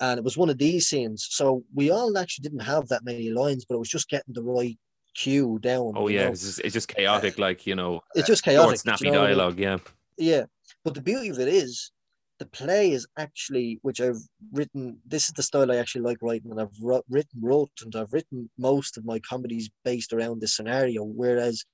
[0.00, 1.28] And it was one of these scenes.
[1.30, 4.42] So we all actually didn't have that many lines, but it was just getting the
[4.42, 4.76] right
[5.14, 5.92] cue down.
[5.96, 8.78] Oh yeah, it's just, it's just chaotic, like you know, It's just chaotic.
[8.78, 9.38] snappy you know what I mean?
[9.38, 9.58] dialogue.
[9.58, 9.78] Yeah,
[10.18, 10.44] Yeah,
[10.84, 11.90] but the beauty of it is
[12.38, 14.16] the play is actually, which I've
[14.52, 14.98] written.
[15.06, 18.12] This is the style I actually like writing, and I've wrote, written, wrote, and I've
[18.12, 21.04] written most of my comedies based around this scenario.
[21.04, 21.64] Whereas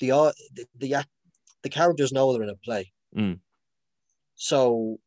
[0.00, 0.08] the
[0.54, 1.10] the the, act-
[1.62, 3.38] the characters know they're in a play, Mm.
[4.34, 4.98] so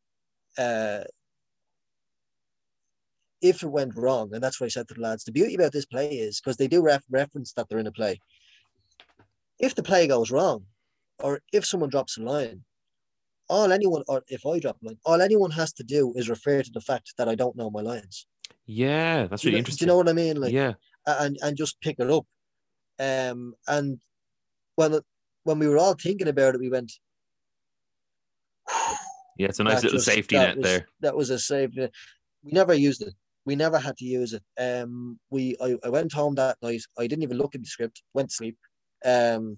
[0.57, 1.03] uh,
[3.41, 5.71] if it went wrong, and that's what I said to the lads, the beauty about
[5.71, 8.19] this play is because they do ref- reference that they're in a play.
[9.59, 10.65] If the play goes wrong,
[11.19, 12.63] or if someone drops a line,
[13.49, 16.61] all anyone, or if I drop a line, all anyone has to do is refer
[16.63, 18.27] to the fact that I don't know my lines.
[18.65, 19.85] yeah, that's Do you know, interesting.
[19.85, 20.39] Do you know what I mean?
[20.39, 20.73] Like, yeah,
[21.05, 22.25] and and just pick it up.
[22.99, 23.99] Um, and
[24.75, 24.99] when
[25.43, 26.91] when we were all thinking about it, we went.
[29.37, 30.87] yeah, it's a nice that little just- safety net was- there.
[31.01, 31.91] That was a safety net.
[32.43, 33.13] We never used it.
[33.45, 34.43] We never had to use it.
[34.59, 36.81] Um, we I, I went home that night.
[36.97, 38.03] I didn't even look at the script.
[38.13, 38.57] Went to sleep.
[39.03, 39.57] Um,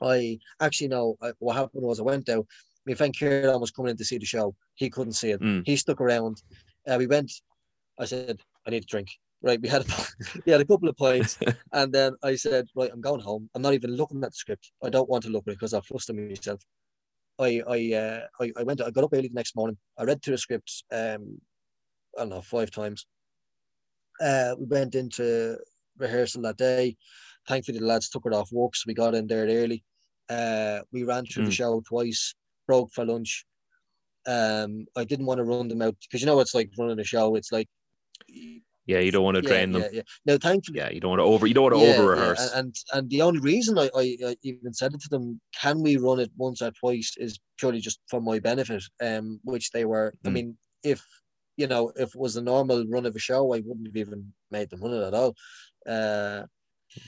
[0.00, 1.16] I actually no.
[1.22, 2.46] I, what happened was I went out.
[2.86, 4.54] My friend Kieran was coming in to see the show.
[4.74, 5.40] He couldn't see it.
[5.40, 5.62] Mm.
[5.66, 6.42] He stuck around.
[6.86, 7.32] Uh, we went.
[7.98, 9.08] I said, I need a drink.
[9.42, 10.06] Right, we had a,
[10.46, 11.38] we had a couple of pints,
[11.72, 13.50] and then I said, right, I'm going home.
[13.54, 14.72] I'm not even looking at the script.
[14.82, 16.60] I don't want to look at it because I'll fluster myself.
[17.38, 19.76] I I uh I, I went I got up early the next morning.
[19.98, 21.40] I read through the script um
[22.16, 23.06] I don't know five times.
[24.20, 25.58] Uh we went into
[25.98, 26.96] rehearsal that day.
[27.48, 29.84] Thankfully the lads took it off work, so we got in there early.
[30.28, 31.54] Uh we ran through the Mm.
[31.60, 32.34] show twice,
[32.66, 33.44] broke for lunch.
[34.26, 37.04] Um I didn't want to run them out because you know it's like running a
[37.04, 37.36] show.
[37.36, 37.68] It's like
[38.86, 39.82] Yeah, you don't want to yeah, drain them.
[39.82, 40.02] yeah, yeah.
[40.26, 41.46] No, thankfully Yeah, you don't want to over.
[41.46, 42.50] You don't want to yeah, over yeah, rehearse.
[42.54, 45.96] And and the only reason I, I, I even said it to them, can we
[45.96, 48.84] run it once or twice, is purely just for my benefit.
[49.02, 50.14] Um, which they were.
[50.26, 50.30] I Mm.
[50.30, 51.02] mean, if
[51.56, 54.34] you know, if it was a normal run of a show, I wouldn't have even
[54.50, 55.34] made them run it at all.
[55.86, 56.46] Uh,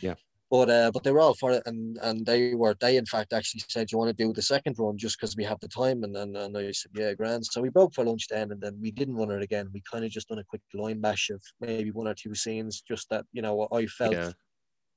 [0.01, 0.17] Yeah.
[0.49, 2.75] But uh, but they were all for it, and and they were.
[2.79, 5.43] They in fact actually said, "You want to do the second run just because we
[5.43, 8.29] have the time?" And, and and I said, "Yeah, grand." So we broke for lunch
[8.29, 9.71] then, and then we didn't run it again.
[9.75, 12.81] We kind of just done a quick line bash of maybe one or two scenes,
[12.81, 14.33] just that you know I felt yeah,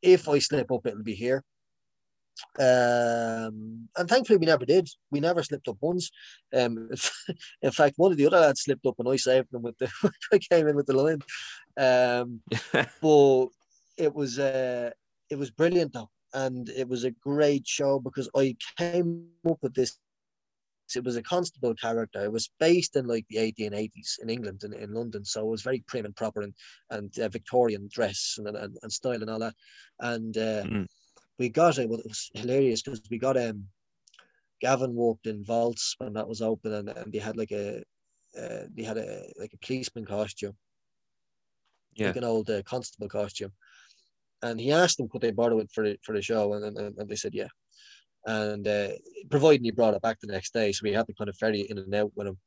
[0.01, 1.43] if I slip up, it'll be here.
[2.57, 4.87] Um, and thankfully, we never did.
[5.11, 6.09] We never slipped up once.
[6.53, 6.89] Um,
[7.61, 9.89] in fact, one of the other lads slipped up, and I saved them with the.
[10.33, 11.21] I came in with the line.
[11.77, 12.41] Um,
[13.01, 13.47] but
[13.97, 14.91] it was uh,
[15.29, 19.73] it was brilliant though, and it was a great show because I came up with
[19.73, 19.97] this.
[20.95, 22.23] It was a constable character.
[22.23, 25.61] It was based in like the 1880s in England and in, London, so it was
[25.61, 26.53] very prim and proper and
[26.89, 29.53] and uh, Victorian dress and, and and style and all that.
[29.99, 30.87] And uh, Mm.
[31.39, 31.89] We got it.
[31.89, 33.65] Well, it was hilarious because we got um
[34.61, 37.83] Gavin walked in vaults when that was open, and, and they had like a
[38.37, 40.55] uh, they had a like a policeman costume
[41.99, 42.07] yeah.
[42.07, 43.51] like an old uh, constable costume.
[44.41, 46.97] And he asked them could they borrow it for the, for the show, and, and,
[46.97, 47.47] and they said yeah.
[48.25, 48.89] And uh,
[49.29, 51.61] providing he brought it back the next day, so we had to kind of ferry
[51.61, 52.37] it in and out with him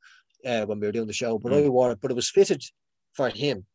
[0.45, 1.37] uh, when we were doing the show.
[1.37, 2.63] But I wore it, but it was fitted
[3.13, 3.65] for him.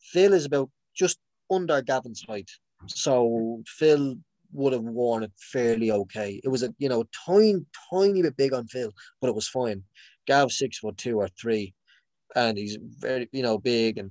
[0.00, 1.18] Phil is about just
[1.50, 2.50] under Gavin's height,
[2.86, 4.16] so Phil
[4.52, 6.40] would have worn it fairly okay.
[6.44, 9.82] It was a you know tiny tiny bit big on Phil, but it was fine.
[10.26, 11.74] Gav's six foot two or three,
[12.36, 14.10] and he's very you know big and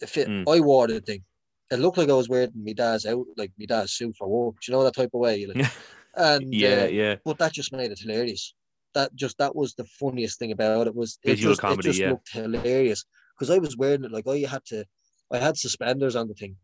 [0.00, 0.28] it fit.
[0.28, 0.44] Mm.
[0.48, 1.22] I wore the thing.
[1.70, 4.56] It looked like I was wearing my dad's out like my dad's suit for work.
[4.60, 5.46] Do you know that type of way?
[5.46, 5.66] Like,
[6.14, 7.14] and yeah, uh, yeah.
[7.24, 8.54] but that just made it hilarious.
[8.94, 11.82] That just that was the funniest thing about it was it Visual just, comedy, it
[11.90, 12.10] just yeah.
[12.10, 13.04] looked hilarious
[13.36, 14.84] because I was wearing it like I had to,
[15.30, 16.56] I had suspenders on the thing,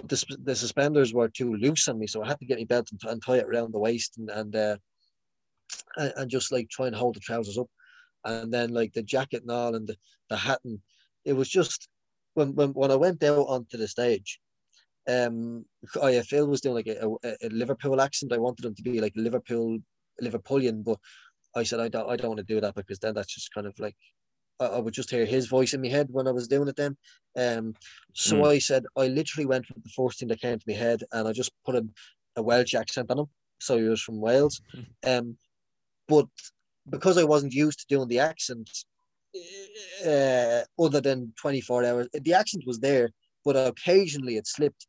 [0.00, 2.64] but the, the suspenders were too loose on me, so I had to get my
[2.64, 4.76] belt and, and tie it around the waist and and, uh,
[5.96, 7.68] and and just like try and hold the trousers up,
[8.24, 9.96] and then like the jacket and all and the,
[10.30, 10.78] the hat and
[11.24, 11.88] it was just
[12.34, 14.40] when when when I went out onto the stage,
[15.08, 15.64] um,
[16.02, 18.32] I Phil was doing like a, a, a Liverpool accent.
[18.32, 19.78] I wanted him to be like Liverpool
[20.22, 20.98] Liverpoolian, but
[21.56, 23.66] I said I don't I don't want to do that because then that's just kind
[23.66, 23.96] of like
[24.60, 26.76] I, I would just hear his voice in my head when I was doing it
[26.76, 26.96] then.
[27.36, 27.74] Um,
[28.14, 28.48] so Mm.
[28.48, 31.28] I said I literally went with the first thing that came to my head and
[31.28, 31.86] I just put a,
[32.36, 33.26] a Welsh accent on him.
[33.60, 34.60] So he was from Wales.
[35.06, 35.36] Um,
[36.06, 36.26] but
[36.88, 38.70] because I wasn't used to doing the accent,
[40.06, 43.10] uh, other than 24 hours, the accent was there,
[43.44, 44.86] but occasionally it slipped.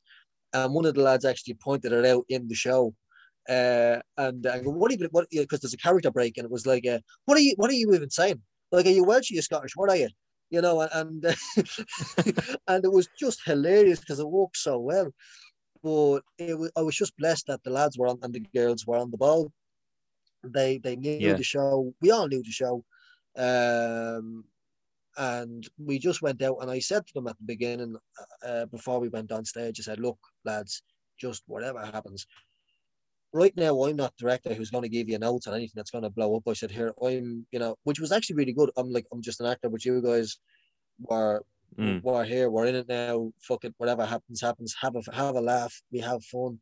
[0.54, 2.96] And one of the lads actually pointed it out in the show.
[3.48, 6.52] Uh, and I go, what are you, what, because there's a character break and it
[6.52, 8.42] was like, uh, what are you, what are you even saying?
[8.72, 9.76] Like, are you Welsh or you Scottish?
[9.76, 10.10] What are you?
[10.50, 11.26] You know, and,
[12.68, 15.12] and it was just hilarious because it worked so well.
[15.84, 18.86] But it was, I was just blessed that the lads were on and the girls
[18.86, 19.52] were on the ball.
[20.44, 21.34] They they knew Yeah.
[21.36, 21.94] the show.
[22.02, 22.84] We all knew the show.
[23.38, 24.46] Um,
[25.18, 27.96] and we just went out and I said to them at the beginning,
[28.46, 30.82] uh, before we went on stage, I said, look, lads,
[31.20, 32.26] just whatever happens.
[33.32, 36.04] Right now, I'm not director who's going to give you notes on anything that's going
[36.04, 36.48] to blow up.
[36.48, 38.72] I said, here, I'm, you know, which was actually really good.
[38.76, 40.38] I'm like, I'm just an actor, but you guys
[41.00, 41.44] were
[41.78, 42.04] Mm.
[42.04, 43.32] we're here, we're in it now.
[43.42, 44.76] Fuck it, whatever happens, happens.
[44.82, 45.74] Have a have a laugh.
[45.92, 46.60] We have fun,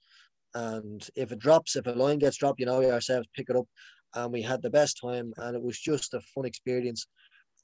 [0.55, 3.67] and if it drops, if a line gets dropped, you know ourselves pick it up.
[4.15, 7.07] And we had the best time, and it was just a fun experience.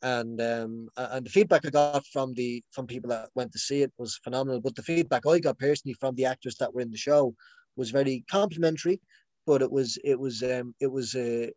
[0.01, 3.82] And um, and the feedback I got from the from people that went to see
[3.84, 4.62] it was phenomenal.
[4.62, 7.36] But the feedback I got personally from the actors that were in the show
[7.76, 9.01] was very complimentary.
[9.45, 11.51] But it was it was um it was a,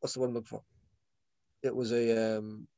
[0.00, 0.62] what's the one I'm looking for?
[1.62, 2.68] It was a um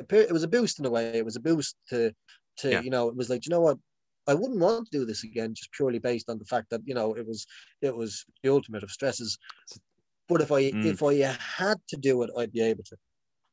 [0.00, 1.18] a, it was a boost in a way.
[1.18, 2.14] It was a boost to
[2.58, 2.82] to Yeah.
[2.82, 3.78] you know it was like you know what
[4.26, 6.94] I wouldn't want to do this again just purely based on the fact that you
[6.94, 7.46] know it was
[7.82, 9.38] it was the ultimate of stresses.
[10.28, 10.80] But if I Mm.
[10.82, 12.96] if I had to do it, I'd be able to.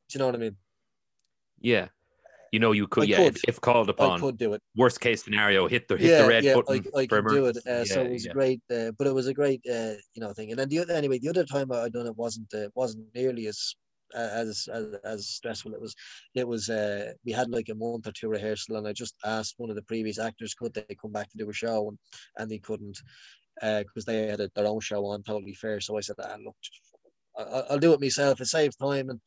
[0.08, 0.58] Do you know what I mean?
[1.60, 1.88] Yeah.
[2.52, 3.36] You know, you could, I yeah, could.
[3.36, 4.60] If, if called I upon, could do it.
[4.76, 6.84] worst case scenario, hit the hit yeah, the red yeah, button.
[6.94, 7.56] I, I could do it.
[7.66, 8.32] Uh, so it was yeah.
[8.34, 10.50] great, uh, but it was a great, uh, you know, thing.
[10.50, 13.46] And then the other, anyway, the other time I done it wasn't uh, wasn't nearly
[13.46, 13.74] as
[14.14, 15.72] uh, as as as stressful.
[15.72, 15.94] It was,
[16.34, 16.68] it was.
[16.68, 19.76] Uh, we had like a month or two rehearsal, and I just asked one of
[19.76, 21.98] the previous actors could they come back to do a show, and
[22.36, 22.98] and they couldn't
[23.60, 25.80] because they had a, their own show on totally fair.
[25.80, 26.56] So I said, ah, look,
[27.38, 28.40] I- I- I'll do it myself.
[28.40, 29.20] It saves time and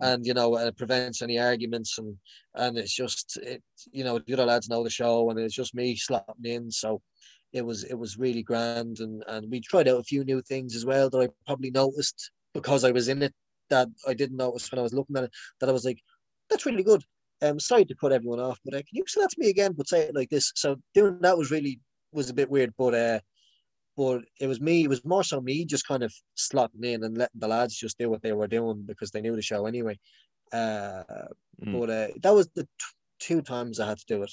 [0.00, 2.16] and you know it prevents any arguments and
[2.54, 5.74] and it's just it you know the other lads know the show and it's just
[5.74, 6.70] me slapping in.
[6.70, 7.02] So
[7.52, 10.74] it was it was really grand and and we tried out a few new things
[10.76, 13.34] as well that I probably noticed because I was in it
[13.68, 16.00] that I didn't notice when I was looking at it that I was like
[16.48, 17.02] that's really good.
[17.42, 19.48] I'm um, sorry to put everyone off, but uh, can you say that to me
[19.48, 19.72] again?
[19.72, 20.52] But say it like this.
[20.56, 21.80] So doing that was really
[22.12, 23.20] was a bit weird, but uh,
[24.00, 24.84] but it was me.
[24.88, 27.98] It was more so me just kind of slotting in and letting the lads just
[27.98, 29.98] do what they were doing because they knew the show anyway.
[30.52, 31.28] Uh,
[31.64, 31.82] Mm.
[31.82, 34.32] but uh, that was the t- two times I had to do it,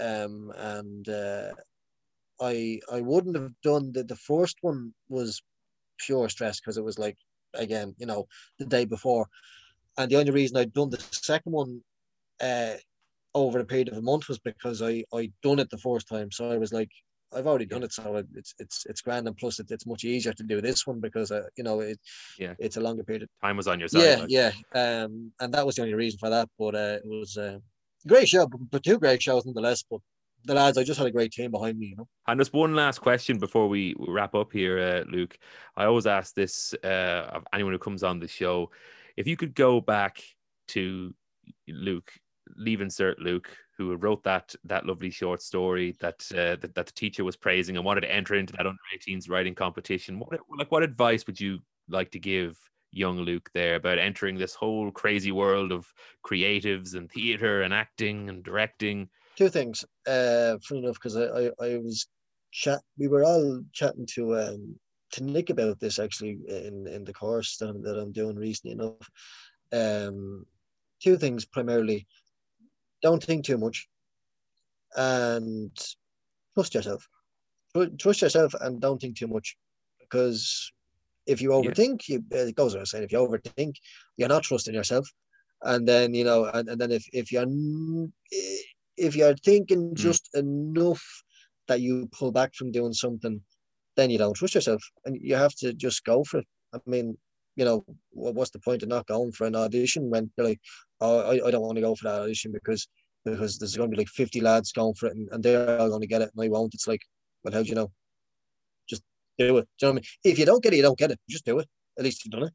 [0.00, 1.52] um, and uh,
[2.40, 5.42] I I wouldn't have done the the first one was
[6.06, 7.18] pure stress because it was like
[7.54, 8.26] again you know
[8.58, 9.26] the day before,
[9.98, 11.80] and the only reason I'd done the second one,
[12.40, 12.74] uh,
[13.34, 16.30] over a period of a month was because I I done it the first time,
[16.32, 16.90] so I was like.
[17.34, 20.04] I've already done it, so it- it's it's it's grand, and plus it, it's much
[20.04, 21.98] easier to do this one because uh, you know it
[22.38, 22.54] Yeah.
[22.58, 23.28] it's a longer period.
[23.42, 24.02] Time was on your side.
[24.02, 24.30] Yeah, like.
[24.30, 26.48] yeah, um, and that was the only reason for that.
[26.58, 27.60] But uh, it was a
[28.06, 29.84] great show, but, but two great shows nonetheless.
[29.90, 30.00] But
[30.44, 31.86] the lads, I just had a great team behind me.
[31.88, 35.38] You know, And just one last question before we wrap up here, uh, Luke.
[35.76, 38.70] I always ask this uh, of anyone who comes on the show:
[39.16, 40.22] if you could go back
[40.68, 41.14] to
[41.66, 42.12] Luke,
[42.56, 46.92] Leaving Cert Luke, who wrote that that lovely short story that uh, that, that the
[46.92, 50.18] teacher was praising and wanted to enter into that under 18s writing competition.
[50.18, 52.58] What like what advice would you like to give
[52.90, 55.92] young Luke there about entering this whole crazy world of
[56.24, 59.08] creatives and theater and acting and directing?
[59.38, 59.84] two things.
[60.06, 62.08] Uh, funny enough, because I, I I was
[62.50, 62.80] chat.
[62.98, 64.74] We were all chatting to um
[65.12, 68.72] to Nick about this actually in in the course that I'm, that I'm doing recently
[68.72, 69.10] enough.
[69.72, 70.44] Um,
[71.00, 72.06] two things primarily.
[73.02, 73.88] Don't think too much,
[74.96, 75.70] and
[76.54, 77.08] trust yourself.
[77.98, 79.56] Trust yourself and don't think too much,
[80.00, 80.72] because
[81.26, 83.04] if you overthink, you it goes without saying.
[83.04, 83.74] If you overthink,
[84.16, 85.08] you're not trusting yourself,
[85.62, 87.46] and then you know, and, and then if if you're
[88.96, 89.94] if you're thinking hmm.
[89.94, 91.04] just enough
[91.68, 93.40] that you pull back from doing something,
[93.96, 96.46] then you don't trust yourself, and you have to just go for it.
[96.72, 97.16] I mean,
[97.58, 100.60] you know, wha- what's the point of not going for an audition when you're like,
[101.00, 102.86] oh, I, I don't want to go for that audition because
[103.24, 105.88] because there's going to be like 50 lads going for it and, and they're all
[105.88, 106.72] going to get it and I won't.
[106.72, 107.02] It's like,
[107.42, 107.90] well, how do you know?
[108.88, 109.02] Just
[109.38, 109.68] do it.
[109.78, 110.04] Do you know what I mean?
[110.24, 111.18] If you don't get it, you don't get it.
[111.28, 111.68] Just do it.
[111.98, 112.54] At least you've done it.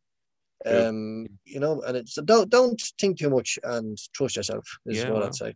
[0.66, 5.10] Um, you know, and it's don't don't think too much and trust yourself is Yeah,
[5.10, 5.26] what well.
[5.26, 5.54] I'd say.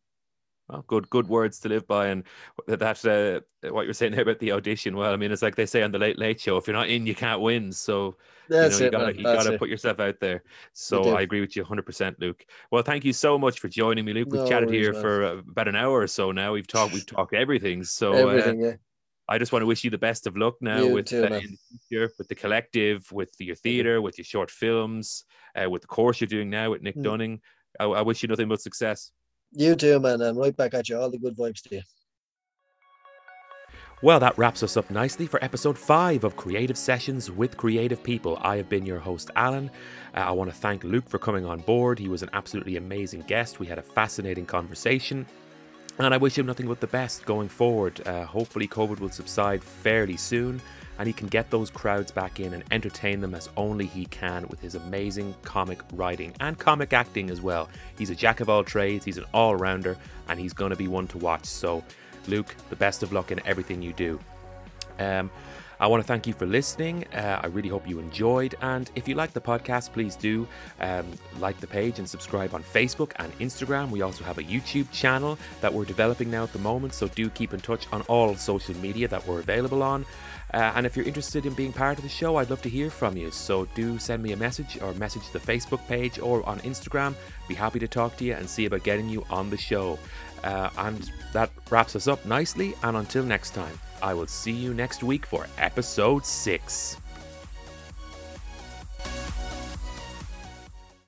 [0.69, 2.07] Oh, good, good words to live by.
[2.07, 2.23] And
[2.67, 4.97] that, uh, what you're saying there about the audition.
[4.97, 6.89] Well, I mean, it's like they say on the Late Late Show: if you're not
[6.89, 7.71] in, you can't win.
[7.71, 8.17] So
[8.49, 9.15] That's you know, you gotta, man.
[9.15, 9.59] you gotta it.
[9.59, 10.43] put yourself out there.
[10.73, 11.15] So.
[11.15, 12.45] I agree with you 100, percent Luke.
[12.69, 14.27] Well, thank you so much for joining me, Luke.
[14.29, 15.01] We've No chatted worries, here man.
[15.01, 16.51] for uh, about an hour or so now.
[16.51, 17.85] We've talked, we've talked everything.
[17.85, 18.73] So uh, yeah.
[19.29, 21.27] I just want to wish you the best of luck now You with too, uh,
[21.27, 25.23] in the future, with the collective, with your theatre, with your short films,
[25.55, 27.03] uh, with the course you're doing now with Nick Mm.
[27.03, 27.41] Dunning.
[27.79, 29.11] I, I wish you nothing but success.
[29.57, 30.21] You too, man.
[30.21, 30.99] And right back at you.
[30.99, 31.81] All the good vibes to you.
[34.03, 38.37] Well, that wraps us up nicely for episode 5 of Creative Sessions with Creative People.
[38.41, 39.71] I have been your host, Alan.
[40.15, 41.97] Uh, I want to thank Luke for coming on board.
[41.97, 43.59] He was an absolutely amazing guest.
[43.59, 45.25] We had a fascinating conversation.
[45.97, 48.07] And I wish him nothing but the best going forward.
[48.07, 50.61] Uh, hopefully, COVID will subside fairly soon
[50.99, 54.47] and he can get those crowds back in and entertain them as only he can
[54.47, 57.69] with his amazing comic writing and comic acting as well.
[57.97, 60.87] He's a jack of all trades, he's an all rounder, and he's going to be
[60.87, 61.45] one to watch.
[61.45, 61.83] So,
[62.27, 64.19] Luke, the best of luck in everything you do.
[64.99, 65.29] Um,
[65.79, 67.05] I want to thank you for listening.
[67.13, 68.55] Uh, I really hope you enjoyed.
[68.61, 70.47] And if you like the podcast, please do
[70.79, 71.05] um,
[71.39, 73.91] like the page and subscribe on Facebook and Instagram.
[73.91, 76.95] We also have a YouTube channel that we're developing now at the moment.
[76.95, 80.05] So do keep in touch on all social media that we're available on.
[80.53, 82.89] Uh, and if you're interested in being part of the show, I'd love to hear
[82.89, 83.31] from you.
[83.31, 87.15] So do send me a message or message the Facebook page or on Instagram.
[87.47, 89.99] Be happy to talk to you and see about getting you on the show.
[90.43, 92.75] Uh, and that wraps us up nicely.
[92.83, 96.97] And until next time, I will see you next week for episode 6.